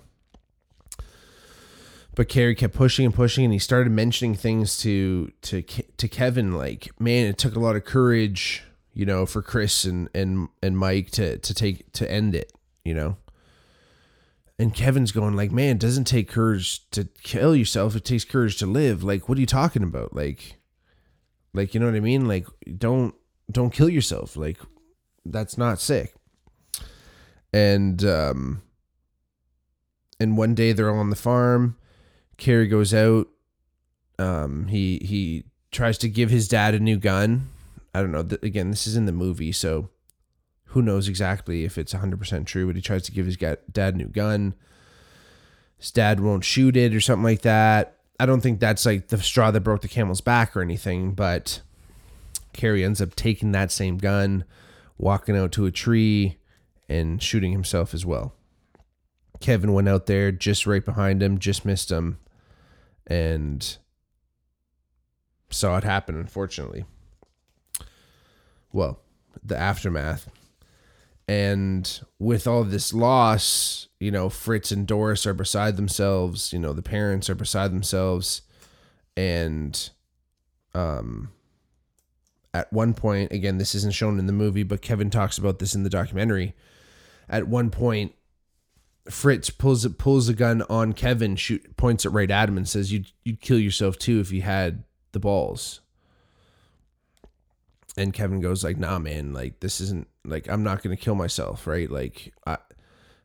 but 2.17 2.29
Kerry 2.29 2.55
kept 2.55 2.73
pushing 2.73 3.05
and 3.05 3.13
pushing, 3.13 3.43
and 3.43 3.53
he 3.53 3.59
started 3.59 3.91
mentioning 3.91 4.33
things 4.33 4.75
to 4.79 5.31
to 5.43 5.61
to 5.61 6.07
Kevin 6.07 6.57
like, 6.57 6.89
man, 6.99 7.27
it 7.27 7.37
took 7.37 7.55
a 7.55 7.59
lot 7.59 7.75
of 7.75 7.85
courage, 7.85 8.63
you 8.91 9.05
know, 9.05 9.27
for 9.27 9.43
Chris 9.43 9.85
and 9.85 10.09
and 10.15 10.49
and 10.63 10.79
Mike 10.79 11.11
to 11.11 11.37
to 11.37 11.53
take 11.53 11.91
to 11.93 12.11
end 12.11 12.33
it, 12.33 12.51
you 12.83 12.95
know. 12.95 13.17
And 14.57 14.73
Kevin's 14.73 15.11
going 15.11 15.35
like, 15.35 15.51
man, 15.51 15.75
it 15.75 15.79
doesn't 15.79 16.05
take 16.05 16.27
courage 16.27 16.89
to 16.89 17.03
kill 17.21 17.55
yourself; 17.55 17.95
it 17.95 18.03
takes 18.03 18.25
courage 18.25 18.57
to 18.57 18.65
live. 18.65 19.03
Like, 19.03 19.29
what 19.29 19.37
are 19.37 19.41
you 19.41 19.45
talking 19.45 19.83
about? 19.83 20.15
Like, 20.15 20.55
like 21.53 21.75
you 21.75 21.79
know 21.79 21.85
what 21.85 21.95
I 21.95 21.99
mean? 21.99 22.27
Like, 22.27 22.47
don't 22.79 23.13
don't 23.51 23.71
kill 23.71 23.89
yourself. 23.89 24.35
Like, 24.35 24.57
that's 25.23 25.55
not 25.55 25.79
sick. 25.79 26.15
And 27.53 28.03
um, 28.03 28.63
and 30.19 30.35
one 30.35 30.55
day 30.55 30.71
they're 30.71 30.89
all 30.89 30.97
on 30.97 31.11
the 31.11 31.15
farm 31.15 31.77
Kerry 32.37 32.67
goes 32.67 32.93
out. 32.93 33.27
Um, 34.19 34.67
he 34.67 34.99
he 35.03 35.45
tries 35.71 35.97
to 35.99 36.09
give 36.09 36.29
his 36.29 36.47
dad 36.47 36.73
a 36.73 36.79
new 36.79 36.97
gun. 36.97 37.49
I 37.93 38.01
don't 38.01 38.11
know. 38.11 38.27
Again, 38.41 38.71
this 38.71 38.87
is 38.87 38.95
in 38.95 39.05
the 39.05 39.11
movie, 39.11 39.51
so 39.51 39.89
who 40.67 40.81
knows 40.81 41.07
exactly 41.07 41.63
if 41.63 41.77
it's 41.77 41.93
100% 41.93 42.45
true, 42.45 42.67
but 42.67 42.75
he 42.75 42.81
tries 42.81 43.03
to 43.03 43.11
give 43.11 43.25
his 43.25 43.37
dad 43.37 43.95
a 43.95 43.97
new 43.97 44.07
gun. 44.07 44.53
His 45.77 45.91
dad 45.91 46.19
won't 46.19 46.43
shoot 46.43 46.75
it 46.75 46.93
or 46.93 46.99
something 46.99 47.23
like 47.23 47.41
that. 47.41 47.97
I 48.19 48.25
don't 48.25 48.41
think 48.41 48.59
that's 48.59 48.85
like 48.85 49.07
the 49.07 49.17
straw 49.19 49.51
that 49.51 49.61
broke 49.61 49.81
the 49.81 49.87
camel's 49.87 50.21
back 50.21 50.55
or 50.55 50.61
anything, 50.61 51.13
but 51.13 51.61
Kerry 52.53 52.83
ends 52.83 53.01
up 53.01 53.15
taking 53.15 53.51
that 53.51 53.71
same 53.71 53.97
gun, 53.97 54.43
walking 54.97 55.37
out 55.37 55.51
to 55.53 55.65
a 55.65 55.71
tree, 55.71 56.37
and 56.89 57.21
shooting 57.21 57.51
himself 57.51 57.93
as 57.93 58.05
well. 58.05 58.33
Kevin 59.39 59.73
went 59.73 59.87
out 59.87 60.07
there 60.07 60.31
just 60.31 60.65
right 60.65 60.83
behind 60.83 61.21
him, 61.21 61.37
just 61.37 61.63
missed 61.63 61.91
him, 61.91 62.17
and 63.07 63.77
saw 65.49 65.77
it 65.77 65.83
happen, 65.83 66.15
unfortunately. 66.15 66.85
Well, 68.71 68.99
the 69.43 69.57
aftermath. 69.57 70.29
And 71.27 71.99
with 72.19 72.47
all 72.47 72.63
this 72.63 72.93
loss, 72.93 73.87
you 73.99 74.11
know, 74.11 74.29
Fritz 74.29 74.71
and 74.71 74.87
Doris 74.87 75.25
are 75.25 75.33
beside 75.33 75.75
themselves, 75.75 76.53
you 76.53 76.59
know, 76.59 76.73
the 76.73 76.81
parents 76.81 77.29
are 77.29 77.35
beside 77.35 77.71
themselves. 77.71 78.43
And 79.15 79.89
um 80.73 81.31
at 82.53 82.71
one 82.73 82.93
point, 82.93 83.31
again, 83.31 83.57
this 83.57 83.75
isn't 83.75 83.93
shown 83.93 84.19
in 84.19 84.25
the 84.25 84.33
movie, 84.33 84.63
but 84.63 84.81
Kevin 84.81 85.09
talks 85.09 85.37
about 85.37 85.59
this 85.59 85.75
in 85.75 85.83
the 85.83 85.89
documentary. 85.89 86.55
At 87.29 87.47
one 87.47 87.69
point, 87.69 88.13
Fritz 89.09 89.49
pulls 89.49 89.85
it 89.85 89.97
pulls 89.97 90.29
a 90.29 90.33
gun 90.33 90.61
on 90.63 90.93
Kevin, 90.93 91.35
shoot 91.35 91.75
points 91.77 92.05
it 92.05 92.09
right 92.09 92.29
at 92.29 92.49
him, 92.49 92.57
and 92.57 92.67
says, 92.67 92.91
"You'd 92.91 93.11
you'd 93.23 93.41
kill 93.41 93.59
yourself 93.59 93.97
too 93.97 94.19
if 94.19 94.31
you 94.31 94.41
had 94.41 94.83
the 95.11 95.19
balls." 95.19 95.81
And 97.95 98.13
Kevin 98.13 98.39
goes 98.39 98.63
like, 98.63 98.77
"Nah, 98.77 98.99
man, 98.99 99.33
like 99.33 99.59
this 99.59 99.81
isn't 99.81 100.07
like 100.25 100.47
I'm 100.49 100.63
not 100.63 100.83
gonna 100.83 100.97
kill 100.97 101.15
myself, 101.15 101.67
right? 101.67 101.89
Like 101.89 102.33
I, 102.45 102.57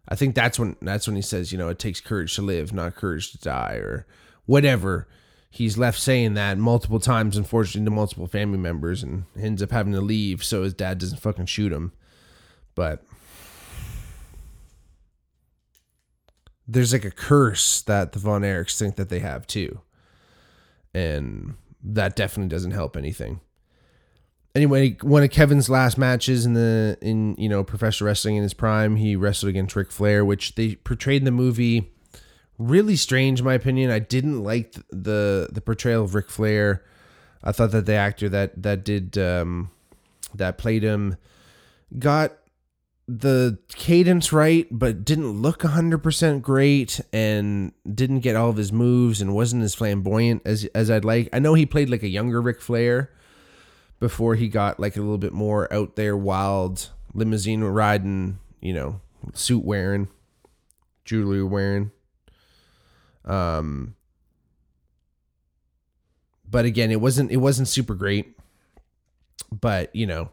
I 0.09 0.16
think 0.16 0.35
that's 0.35 0.59
when 0.59 0.77
that's 0.81 1.07
when 1.07 1.16
he 1.16 1.23
says, 1.23 1.53
you 1.53 1.59
know, 1.59 1.68
it 1.68 1.79
takes 1.79 2.01
courage 2.01 2.35
to 2.37 2.42
live, 2.42 2.73
not 2.73 2.95
courage 2.97 3.33
to 3.33 3.38
die, 3.38 3.75
or 3.75 4.07
whatever." 4.47 5.09
He's 5.55 5.77
left 5.77 6.01
saying 6.01 6.33
that 6.33 6.57
multiple 6.57 6.99
times, 6.99 7.37
unfortunately, 7.37 7.85
to 7.85 7.90
multiple 7.90 8.27
family 8.27 8.57
members, 8.57 9.03
and 9.03 9.25
ends 9.38 9.62
up 9.62 9.71
having 9.71 9.92
to 9.92 10.01
leave 10.01 10.42
so 10.42 10.62
his 10.62 10.73
dad 10.73 10.97
doesn't 10.97 11.21
fucking 11.21 11.45
shoot 11.45 11.71
him. 11.73 11.92
But 12.75 13.05
there's 16.73 16.93
like 16.93 17.05
a 17.05 17.11
curse 17.11 17.83
that 17.83 18.13
the 18.13 18.19
Von 18.19 18.43
Erichs 18.43 18.79
think 18.79 18.97
that 18.97 19.09
they 19.11 19.19
have 19.19 19.47
too. 19.47 19.81
And 20.95 21.55
that 21.83 22.17
definitely 22.17 22.49
doesn't 22.49 22.71
help 22.71 22.97
anything. 22.97 23.41
Anyway, 24.55 24.97
one 25.03 25.23
of 25.23 25.31
Kevin's 25.31 25.71
last 25.71 25.97
matches 25.97 26.45
in 26.45 26.53
the 26.55 26.99
in 27.01 27.35
you 27.39 27.49
know 27.49 27.65
professional 27.65 28.07
wrestling 28.07 28.37
in 28.37 28.43
his 28.43 28.55
prime, 28.55 28.97
he 28.97 29.17
wrestled 29.17 29.51
against 29.51 29.77
Ric 29.77 29.91
Flair, 29.91 30.25
which 30.25 30.55
they 30.55 30.75
portrayed 30.77 31.23
in 31.23 31.25
the 31.25 31.31
movie. 31.31 31.91
Really 32.59 32.97
strange, 32.97 33.41
in 33.41 33.47
my 33.47 33.55
opinion. 33.55 33.91
I 33.91 33.99
didn't 33.99 34.43
like 34.43 34.75
the 34.91 35.49
the 35.51 35.63
portrayal 35.63 36.05
of 36.05 36.15
Ric 36.15 36.31
Flair. 36.31 36.85
I 37.43 37.53
thought 37.53 37.71
that 37.73 37.87
the 37.87 37.95
actor 37.95 38.29
that 38.29 38.63
that 38.63 38.85
did 38.85 39.17
um, 39.17 39.71
that 40.35 40.59
played 40.59 40.83
him 40.83 41.17
got 41.99 42.33
the 43.18 43.59
cadence 43.68 44.33
right, 44.33 44.66
but 44.70 45.05
didn't 45.05 45.42
look 45.42 45.61
100% 45.61 46.40
great 46.40 47.01
and 47.12 47.72
didn't 47.92 48.20
get 48.20 48.37
all 48.37 48.48
of 48.48 48.57
his 48.57 48.72
moves 48.72 49.20
and 49.20 49.35
wasn't 49.35 49.62
as 49.62 49.75
flamboyant 49.75 50.42
as 50.46 50.64
as 50.75 50.90
I'd 50.90 51.05
like. 51.05 51.29
I 51.33 51.38
know 51.38 51.55
he 51.55 51.66
played 51.66 51.90
like 51.90 52.03
a 52.03 52.09
younger 52.09 52.40
Ric 52.40 52.61
Flair 52.62 53.11
before 54.01 54.35
he 54.37 54.48
got 54.48 54.81
like 54.81 54.96
a 54.96 55.01
little 55.01 55.18
bit 55.18 55.35
more 55.35 55.72
out 55.72 55.96
there 55.96 56.16
wild 56.16 56.88
limousine 57.12 57.62
riding, 57.62 58.38
you 58.61 58.72
know, 58.72 59.01
suit 59.35 59.64
wearing, 59.64 60.09
jewelry 61.05 61.44
wearing. 61.44 61.90
Um 63.27 63.94
but 66.48 66.64
again, 66.64 66.90
it 66.90 67.01
wasn't 67.01 67.31
it 67.31 67.38
wasn't 67.38 67.68
super 67.68 67.94
great. 67.94 68.38
But, 69.51 69.94
you 69.94 70.07
know, 70.07 70.31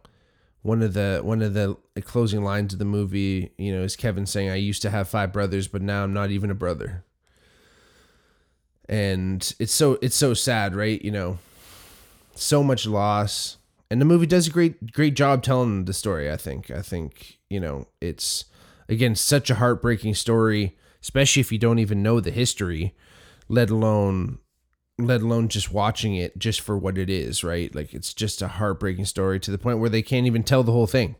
one 0.61 0.81
of 0.81 0.93
the 0.93 1.21
one 1.23 1.41
of 1.41 1.53
the 1.53 1.77
closing 2.03 2.43
lines 2.43 2.73
of 2.73 2.79
the 2.79 2.85
movie, 2.85 3.53
you 3.57 3.73
know, 3.75 3.83
is 3.83 3.95
Kevin 3.95 4.25
saying, 4.25 4.49
"I 4.49 4.55
used 4.55 4.81
to 4.81 4.89
have 4.89 5.07
five 5.07 5.31
brothers, 5.31 5.67
but 5.67 5.81
now 5.81 6.03
I'm 6.03 6.13
not 6.13 6.31
even 6.31 6.51
a 6.51 6.55
brother." 6.55 7.05
And 8.87 9.53
it's 9.59 9.73
so 9.73 9.97
it's 10.01 10.15
so 10.15 10.33
sad, 10.33 10.75
right? 10.75 11.01
You 11.01 11.11
know, 11.11 11.39
so 12.35 12.63
much 12.63 12.85
loss, 12.85 13.57
and 13.89 14.01
the 14.01 14.05
movie 14.05 14.25
does 14.25 14.47
a 14.47 14.51
great 14.51 14.91
great 14.91 15.15
job 15.15 15.43
telling 15.43 15.85
the 15.85 15.93
story. 15.93 16.29
I 16.31 16.37
think. 16.37 16.69
I 16.71 16.81
think 16.81 17.37
you 17.49 17.59
know 17.59 17.87
it's 18.01 18.45
again 18.89 19.15
such 19.15 19.49
a 19.49 19.55
heartbreaking 19.55 20.15
story, 20.15 20.75
especially 21.01 21.39
if 21.41 21.51
you 21.51 21.57
don't 21.57 21.79
even 21.79 22.03
know 22.03 22.19
the 22.19 22.31
history, 22.31 22.95
let 23.47 23.69
alone 23.69 24.39
let 24.99 25.21
alone 25.21 25.47
just 25.47 25.71
watching 25.71 26.15
it 26.15 26.37
just 26.37 26.61
for 26.61 26.77
what 26.77 26.97
it 26.97 27.09
is, 27.09 27.43
right? 27.43 27.73
Like 27.73 27.93
it's 27.93 28.13
just 28.13 28.41
a 28.41 28.47
heartbreaking 28.47 29.05
story 29.05 29.39
to 29.39 29.51
the 29.51 29.57
point 29.57 29.79
where 29.79 29.89
they 29.89 30.01
can't 30.01 30.27
even 30.27 30.43
tell 30.43 30.63
the 30.63 30.71
whole 30.71 30.87
thing. 30.87 31.15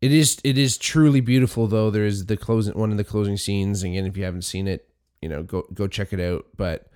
It 0.00 0.12
is 0.12 0.38
it 0.44 0.58
is 0.58 0.76
truly 0.78 1.20
beautiful 1.20 1.66
though. 1.66 1.90
There 1.90 2.04
is 2.04 2.26
the 2.26 2.36
closing 2.36 2.78
one 2.78 2.90
of 2.90 2.96
the 2.96 3.04
closing 3.04 3.36
scenes. 3.36 3.82
Again, 3.82 4.06
if 4.06 4.16
you 4.16 4.24
haven't 4.24 4.42
seen 4.42 4.68
it, 4.68 4.88
you 5.20 5.28
know, 5.28 5.42
go 5.42 5.66
go 5.72 5.86
check 5.86 6.12
it 6.12 6.20
out. 6.20 6.46
But 6.56 6.88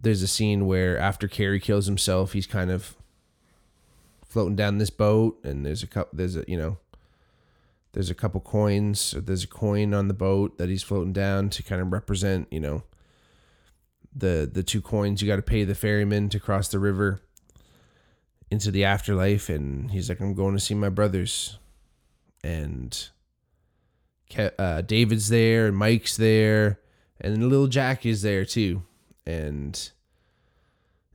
there's 0.00 0.22
a 0.22 0.28
scene 0.28 0.66
where 0.66 0.98
after 0.98 1.28
Kerry 1.28 1.60
kills 1.60 1.86
himself, 1.86 2.32
he's 2.32 2.46
kind 2.46 2.70
of 2.70 2.96
floating 4.26 4.56
down 4.56 4.78
this 4.78 4.90
boat 4.90 5.40
and 5.42 5.66
there's 5.66 5.82
a 5.82 5.88
couple 5.88 6.16
there's 6.16 6.36
a 6.36 6.44
you 6.46 6.56
know 6.56 6.78
there's 7.94 8.10
a 8.10 8.14
couple 8.14 8.40
coins 8.40 9.12
there's 9.18 9.42
a 9.42 9.48
coin 9.48 9.92
on 9.92 10.06
the 10.06 10.14
boat 10.14 10.56
that 10.56 10.68
he's 10.68 10.84
floating 10.84 11.12
down 11.12 11.50
to 11.50 11.64
kind 11.64 11.82
of 11.82 11.92
represent, 11.92 12.46
you 12.48 12.60
know, 12.60 12.84
the 14.14 14.48
the 14.50 14.62
two 14.62 14.80
coins. 14.80 15.22
You 15.22 15.28
got 15.28 15.36
to 15.36 15.42
pay 15.42 15.64
the 15.64 15.74
ferryman 15.74 16.28
to 16.30 16.40
cross 16.40 16.68
the 16.68 16.78
river 16.78 17.20
into 18.50 18.70
the 18.70 18.84
afterlife 18.84 19.48
and 19.48 19.92
he's 19.92 20.08
like 20.08 20.20
i'm 20.20 20.34
going 20.34 20.54
to 20.54 20.60
see 20.60 20.74
my 20.74 20.88
brothers. 20.88 21.58
And 22.42 23.08
uh, 24.58 24.80
david's 24.82 25.28
there 25.28 25.66
and 25.66 25.76
mike's 25.76 26.16
there 26.16 26.80
and 27.20 27.48
little 27.48 27.66
jack 27.66 28.06
is 28.06 28.22
there 28.22 28.44
too. 28.44 28.82
And 29.26 29.90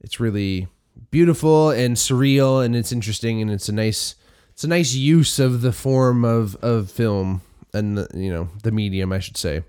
it's 0.01 0.19
really 0.19 0.67
beautiful 1.11 1.71
and 1.71 1.95
surreal 1.95 2.63
and 2.63 2.75
it's 2.75 2.91
interesting 2.91 3.41
and 3.41 3.51
it's 3.51 3.69
a 3.69 3.73
nice 3.73 4.15
it's 4.51 4.63
a 4.63 4.67
nice 4.67 4.93
use 4.93 5.39
of 5.39 5.61
the 5.61 5.71
form 5.71 6.23
of 6.23 6.55
of 6.57 6.89
film 6.89 7.41
and 7.73 7.97
the, 7.97 8.07
you 8.13 8.31
know 8.31 8.49
the 8.63 8.71
medium 8.71 9.11
i 9.11 9.19
should 9.19 9.35
say 9.35 9.63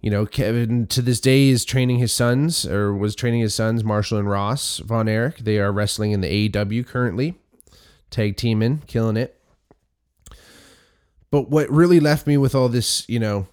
you 0.00 0.10
know, 0.10 0.26
Kevin 0.26 0.86
to 0.88 1.02
this 1.02 1.20
day 1.20 1.48
is 1.48 1.64
training 1.64 1.98
his 1.98 2.12
sons 2.12 2.64
or 2.66 2.94
was 2.94 3.14
training 3.14 3.40
his 3.40 3.54
sons, 3.54 3.84
Marshall 3.84 4.18
and 4.18 4.28
Ross 4.28 4.78
Von 4.78 5.08
Erich. 5.08 5.38
They 5.38 5.58
are 5.58 5.72
wrestling 5.72 6.12
in 6.12 6.20
the 6.20 6.48
AEW 6.48 6.86
currently. 6.86 7.34
tag 8.10 8.36
teaming, 8.36 8.82
killing 8.86 9.16
it. 9.16 9.40
But 11.30 11.50
what 11.50 11.70
really 11.70 12.00
left 12.00 12.26
me 12.26 12.36
with 12.36 12.54
all 12.54 12.68
this, 12.68 13.08
you 13.08 13.20
know, 13.20 13.46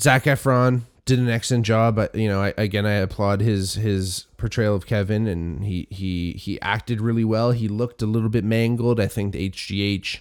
Zac 0.00 0.24
Efron 0.24 0.82
did 1.04 1.18
an 1.18 1.28
excellent 1.28 1.64
job. 1.64 1.96
But 1.96 2.14
you 2.14 2.28
know, 2.28 2.42
I, 2.42 2.54
again, 2.56 2.86
I 2.86 2.94
applaud 2.94 3.40
his 3.40 3.74
his 3.74 4.26
portrayal 4.36 4.74
of 4.74 4.86
Kevin, 4.86 5.26
and 5.26 5.64
he 5.64 5.86
he 5.90 6.32
he 6.32 6.60
acted 6.60 7.00
really 7.00 7.24
well. 7.24 7.52
He 7.52 7.68
looked 7.68 8.02
a 8.02 8.06
little 8.06 8.28
bit 8.28 8.44
mangled. 8.44 9.00
I 9.00 9.06
think 9.06 9.32
the 9.32 9.50
HGH 9.50 10.18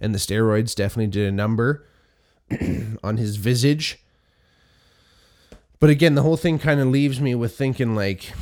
and 0.00 0.14
the 0.14 0.18
steroids 0.18 0.74
definitely 0.74 1.08
did 1.08 1.28
a 1.28 1.32
number 1.32 1.86
on 3.04 3.18
his 3.18 3.36
visage. 3.36 4.01
But 5.82 5.90
again, 5.90 6.14
the 6.14 6.22
whole 6.22 6.36
thing 6.36 6.60
kind 6.60 6.78
of 6.78 6.86
leaves 6.86 7.20
me 7.20 7.34
with 7.34 7.56
thinking 7.56 7.96
like 7.96 8.34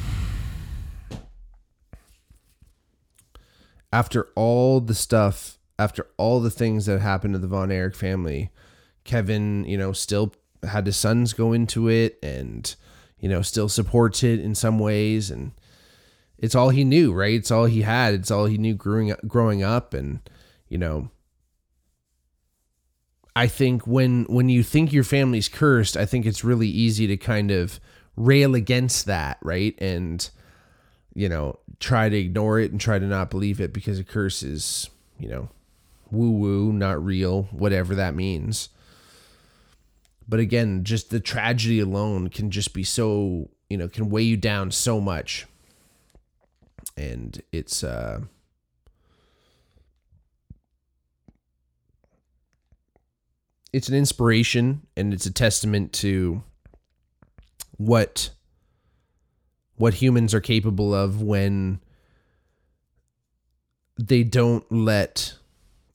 after 3.91 4.29
all 4.35 4.79
the 4.83 4.95
stuff, 4.95 5.57
after 5.79 6.07
all 6.19 6.41
the 6.41 6.51
things 6.51 6.85
that 6.85 7.01
happened 7.01 7.33
to 7.33 7.39
the 7.39 7.47
Von 7.47 7.73
Erich 7.73 7.97
family, 7.97 8.51
Kevin, 9.05 9.65
you 9.65 9.79
know, 9.79 9.93
still 9.93 10.35
had 10.65 10.85
his 10.85 10.99
sons 10.99 11.33
go 11.33 11.55
into 11.55 11.89
it 11.89 12.19
and, 12.23 12.77
you 13.19 13.31
know, 13.31 13.41
still 13.41 13.71
supports 13.71 14.23
it 14.23 14.39
in 14.39 14.55
some 14.55 14.79
ways. 14.79 15.31
And 15.31 15.53
it's 16.37 16.55
all 16.55 16.69
he 16.69 16.85
knew, 16.85 17.11
right? 17.11 17.33
It's 17.33 17.51
all 17.51 17.65
he 17.65 17.81
had. 17.81 18.13
It's 18.13 18.31
all 18.31 18.45
he 18.45 18.59
knew 18.59 18.75
growing 18.75 19.13
up, 19.13 19.27
growing 19.27 19.63
up. 19.63 19.95
And, 19.95 20.21
you 20.69 20.77
know, 20.77 21.09
I 23.41 23.47
think 23.47 23.87
when 23.87 24.25
when 24.25 24.51
you 24.51 24.63
think 24.63 24.93
your 24.93 25.03
family's 25.03 25.49
cursed, 25.49 25.97
I 25.97 26.05
think 26.05 26.27
it's 26.27 26.45
really 26.45 26.69
easy 26.69 27.07
to 27.07 27.17
kind 27.17 27.51
of 27.51 27.81
rail 28.15 28.55
against 28.55 29.07
that, 29.07 29.39
right? 29.41 29.75
And 29.79 30.29
you 31.15 31.27
know, 31.27 31.59
try 31.79 32.11
to 32.11 32.17
ignore 32.19 32.61
it 32.61 32.71
and 32.71 32.79
try 32.79 32.99
to 32.99 33.07
not 33.07 33.31
believe 33.31 33.59
it 33.59 33.73
because 33.73 33.99
a 33.99 34.05
curse 34.05 34.43
is, 34.43 34.91
you 35.19 35.27
know, 35.27 35.49
woo 36.11 36.33
woo, 36.33 36.71
not 36.71 37.03
real, 37.03 37.45
whatever 37.45 37.95
that 37.95 38.15
means. 38.15 38.69
But 40.29 40.41
again, 40.41 40.85
just 40.85 41.09
the 41.09 41.19
tragedy 41.19 41.81
alone 41.81 42.29
can 42.29 42.51
just 42.51 42.75
be 42.75 42.85
so, 42.85 43.49
you 43.71 43.79
know, 43.79 43.89
can 43.89 44.11
weigh 44.11 44.25
you 44.25 44.37
down 44.37 44.71
so 44.71 45.01
much. 45.01 45.47
And 46.95 47.43
it's 47.53 47.83
uh 47.83 48.21
it's 53.73 53.89
an 53.89 53.95
inspiration 53.95 54.87
and 54.97 55.13
it's 55.13 55.27
a 55.27 55.33
testament 55.33 55.93
to 55.93 56.43
what 57.77 58.31
what 59.77 59.95
humans 59.95 60.35
are 60.35 60.41
capable 60.41 60.95
of 60.95 61.23
when 61.23 61.81
they 63.99 64.23
don't 64.23 64.71
let 64.71 65.35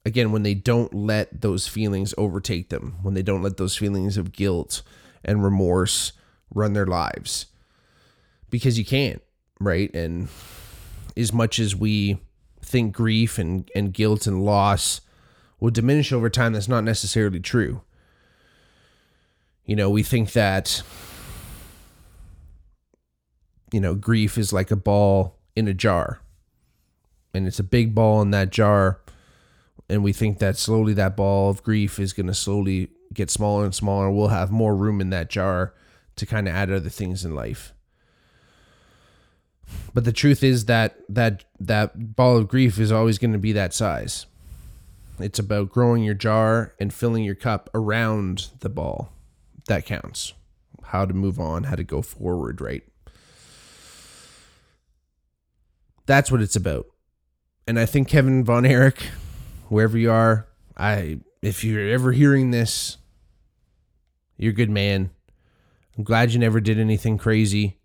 again 0.04 0.32
when 0.32 0.42
they 0.42 0.54
don't 0.54 0.92
let 0.94 1.40
those 1.40 1.68
feelings 1.68 2.14
overtake 2.18 2.68
them 2.70 2.96
when 3.02 3.14
they 3.14 3.22
don't 3.22 3.42
let 3.42 3.56
those 3.56 3.76
feelings 3.76 4.16
of 4.16 4.32
guilt 4.32 4.82
and 5.24 5.44
remorse 5.44 6.12
run 6.54 6.72
their 6.72 6.86
lives. 6.86 7.46
Because 8.50 8.78
you 8.78 8.84
can't 8.84 9.22
right? 9.60 9.92
And 9.94 10.28
as 11.16 11.32
much 11.32 11.58
as 11.58 11.74
we 11.74 12.18
think 12.60 12.94
grief 12.94 13.38
and, 13.38 13.70
and 13.74 13.92
guilt 13.92 14.26
and 14.26 14.44
loss 14.44 15.00
will 15.60 15.70
diminish 15.70 16.12
over 16.12 16.28
time 16.28 16.52
that's 16.52 16.68
not 16.68 16.84
necessarily 16.84 17.40
true 17.40 17.82
you 19.64 19.76
know 19.76 19.90
we 19.90 20.02
think 20.02 20.32
that 20.32 20.82
you 23.72 23.80
know, 23.80 23.94
grief 23.94 24.38
is 24.38 24.52
like 24.52 24.70
a 24.70 24.76
ball 24.76 25.38
in 25.54 25.68
a 25.68 25.74
jar. 25.74 26.20
And 27.34 27.46
it's 27.46 27.58
a 27.58 27.64
big 27.64 27.94
ball 27.94 28.22
in 28.22 28.30
that 28.30 28.50
jar. 28.50 29.00
And 29.88 30.02
we 30.02 30.12
think 30.12 30.38
that 30.38 30.56
slowly 30.56 30.94
that 30.94 31.16
ball 31.16 31.50
of 31.50 31.62
grief 31.62 31.98
is 31.98 32.12
going 32.12 32.26
to 32.28 32.34
slowly 32.34 32.88
get 33.12 33.30
smaller 33.30 33.64
and 33.64 33.74
smaller. 33.74 34.10
We'll 34.10 34.28
have 34.28 34.50
more 34.50 34.74
room 34.74 35.00
in 35.00 35.10
that 35.10 35.28
jar 35.28 35.74
to 36.16 36.26
kind 36.26 36.48
of 36.48 36.54
add 36.54 36.70
other 36.70 36.88
things 36.88 37.24
in 37.24 37.34
life. 37.34 37.72
But 39.92 40.04
the 40.04 40.12
truth 40.12 40.42
is 40.42 40.66
that 40.66 40.96
that 41.08 41.44
that 41.58 42.14
ball 42.16 42.36
of 42.36 42.48
grief 42.48 42.78
is 42.78 42.92
always 42.92 43.18
going 43.18 43.32
to 43.32 43.38
be 43.38 43.52
that 43.52 43.74
size. 43.74 44.26
It's 45.18 45.38
about 45.38 45.70
growing 45.70 46.02
your 46.02 46.14
jar 46.14 46.74
and 46.78 46.92
filling 46.92 47.24
your 47.24 47.34
cup 47.34 47.70
around 47.74 48.48
the 48.60 48.68
ball. 48.68 49.12
That 49.66 49.86
counts. 49.86 50.34
How 50.84 51.04
to 51.04 51.14
move 51.14 51.40
on, 51.40 51.64
how 51.64 51.74
to 51.74 51.84
go 51.84 52.02
forward, 52.02 52.60
right? 52.60 52.82
That's 56.06 56.30
what 56.30 56.40
it's 56.40 56.56
about. 56.56 56.86
And 57.66 57.78
I 57.78 57.86
think 57.86 58.08
Kevin 58.08 58.44
Von 58.44 58.64
Erich, 58.64 59.02
wherever 59.68 59.98
you 59.98 60.10
are, 60.10 60.46
I 60.76 61.18
if 61.42 61.64
you're 61.64 61.88
ever 61.88 62.12
hearing 62.12 62.50
this, 62.50 62.98
you're 64.36 64.52
a 64.52 64.54
good 64.54 64.70
man. 64.70 65.10
I'm 65.96 66.04
glad 66.04 66.32
you 66.32 66.38
never 66.38 66.60
did 66.60 66.78
anything 66.78 67.18
crazy. 67.18 67.78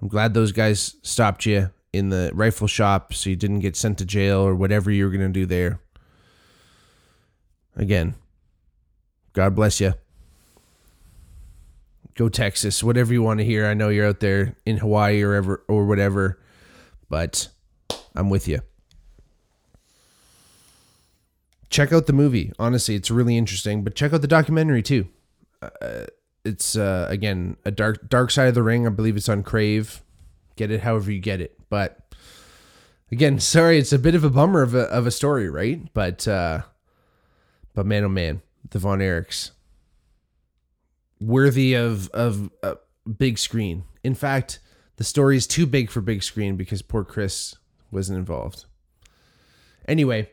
I'm 0.00 0.08
glad 0.08 0.32
those 0.32 0.52
guys 0.52 0.96
stopped 1.02 1.44
you 1.44 1.70
in 1.92 2.08
the 2.08 2.30
rifle 2.32 2.66
shop 2.66 3.12
so 3.12 3.28
you 3.28 3.36
didn't 3.36 3.60
get 3.60 3.76
sent 3.76 3.98
to 3.98 4.04
jail 4.04 4.38
or 4.38 4.54
whatever 4.54 4.90
you 4.90 5.04
were 5.04 5.10
going 5.10 5.20
to 5.20 5.40
do 5.40 5.46
there. 5.46 5.80
Again, 7.76 8.14
God 9.32 9.54
bless 9.54 9.80
you. 9.80 9.94
Go 12.14 12.28
Texas, 12.28 12.82
whatever 12.82 13.12
you 13.12 13.22
want 13.22 13.38
to 13.38 13.44
hear. 13.44 13.66
I 13.66 13.74
know 13.74 13.88
you're 13.88 14.06
out 14.06 14.20
there 14.20 14.56
in 14.66 14.78
Hawaii 14.78 15.22
or 15.22 15.34
ever 15.34 15.64
or 15.68 15.86
whatever 15.86 16.38
but 17.10 17.48
I'm 18.14 18.30
with 18.30 18.48
you. 18.48 18.60
Check 21.68 21.92
out 21.92 22.06
the 22.06 22.14
movie. 22.14 22.52
Honestly, 22.58 22.94
it's 22.94 23.10
really 23.10 23.36
interesting, 23.36 23.84
but 23.84 23.94
check 23.94 24.12
out 24.12 24.22
the 24.22 24.28
documentary 24.28 24.82
too. 24.82 25.08
Uh, 25.60 26.06
it's 26.44 26.74
uh, 26.74 27.06
again 27.10 27.58
a 27.66 27.70
dark 27.70 28.08
dark 28.08 28.30
side 28.30 28.48
of 28.48 28.54
the 28.54 28.62
ring. 28.62 28.86
I 28.86 28.90
believe 28.90 29.16
it's 29.16 29.28
on 29.28 29.42
Crave. 29.42 30.02
Get 30.56 30.70
it 30.70 30.80
however 30.80 31.12
you 31.12 31.20
get 31.20 31.40
it. 31.40 31.58
But 31.68 32.14
again, 33.12 33.38
sorry, 33.40 33.78
it's 33.78 33.92
a 33.92 33.98
bit 33.98 34.14
of 34.14 34.24
a 34.24 34.30
bummer 34.30 34.62
of 34.62 34.74
a 34.74 34.84
of 34.84 35.06
a 35.06 35.10
story, 35.10 35.50
right? 35.50 35.92
But 35.92 36.26
uh, 36.26 36.62
but 37.80 37.86
man, 37.86 38.04
oh 38.04 38.10
man, 38.10 38.42
the 38.72 38.78
Von 38.78 38.98
Erichs 38.98 39.52
worthy 41.18 41.72
of 41.72 42.10
of 42.10 42.50
big 43.16 43.38
screen. 43.38 43.84
In 44.04 44.14
fact, 44.14 44.58
the 44.96 45.04
story 45.04 45.38
is 45.38 45.46
too 45.46 45.64
big 45.64 45.90
for 45.90 46.02
big 46.02 46.22
screen 46.22 46.56
because 46.56 46.82
poor 46.82 47.04
Chris 47.04 47.56
wasn't 47.90 48.18
involved. 48.18 48.66
Anyway, 49.88 50.28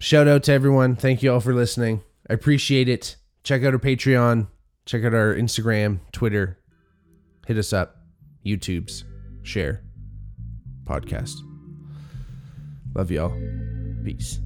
shout 0.00 0.26
out 0.26 0.42
to 0.42 0.52
everyone. 0.52 0.96
Thank 0.96 1.22
you 1.22 1.32
all 1.32 1.38
for 1.38 1.54
listening. 1.54 2.02
I 2.28 2.34
appreciate 2.34 2.88
it. 2.88 3.14
Check 3.44 3.62
out 3.62 3.72
our 3.72 3.78
Patreon. 3.78 4.48
Check 4.84 5.04
out 5.04 5.14
our 5.14 5.32
Instagram, 5.32 6.00
Twitter. 6.10 6.58
Hit 7.46 7.56
us 7.56 7.72
up. 7.72 7.98
YouTube's. 8.44 9.04
Share. 9.44 9.84
Podcast. 10.82 11.36
Love 12.96 13.12
y'all. 13.12 13.32
Peace. 14.02 14.40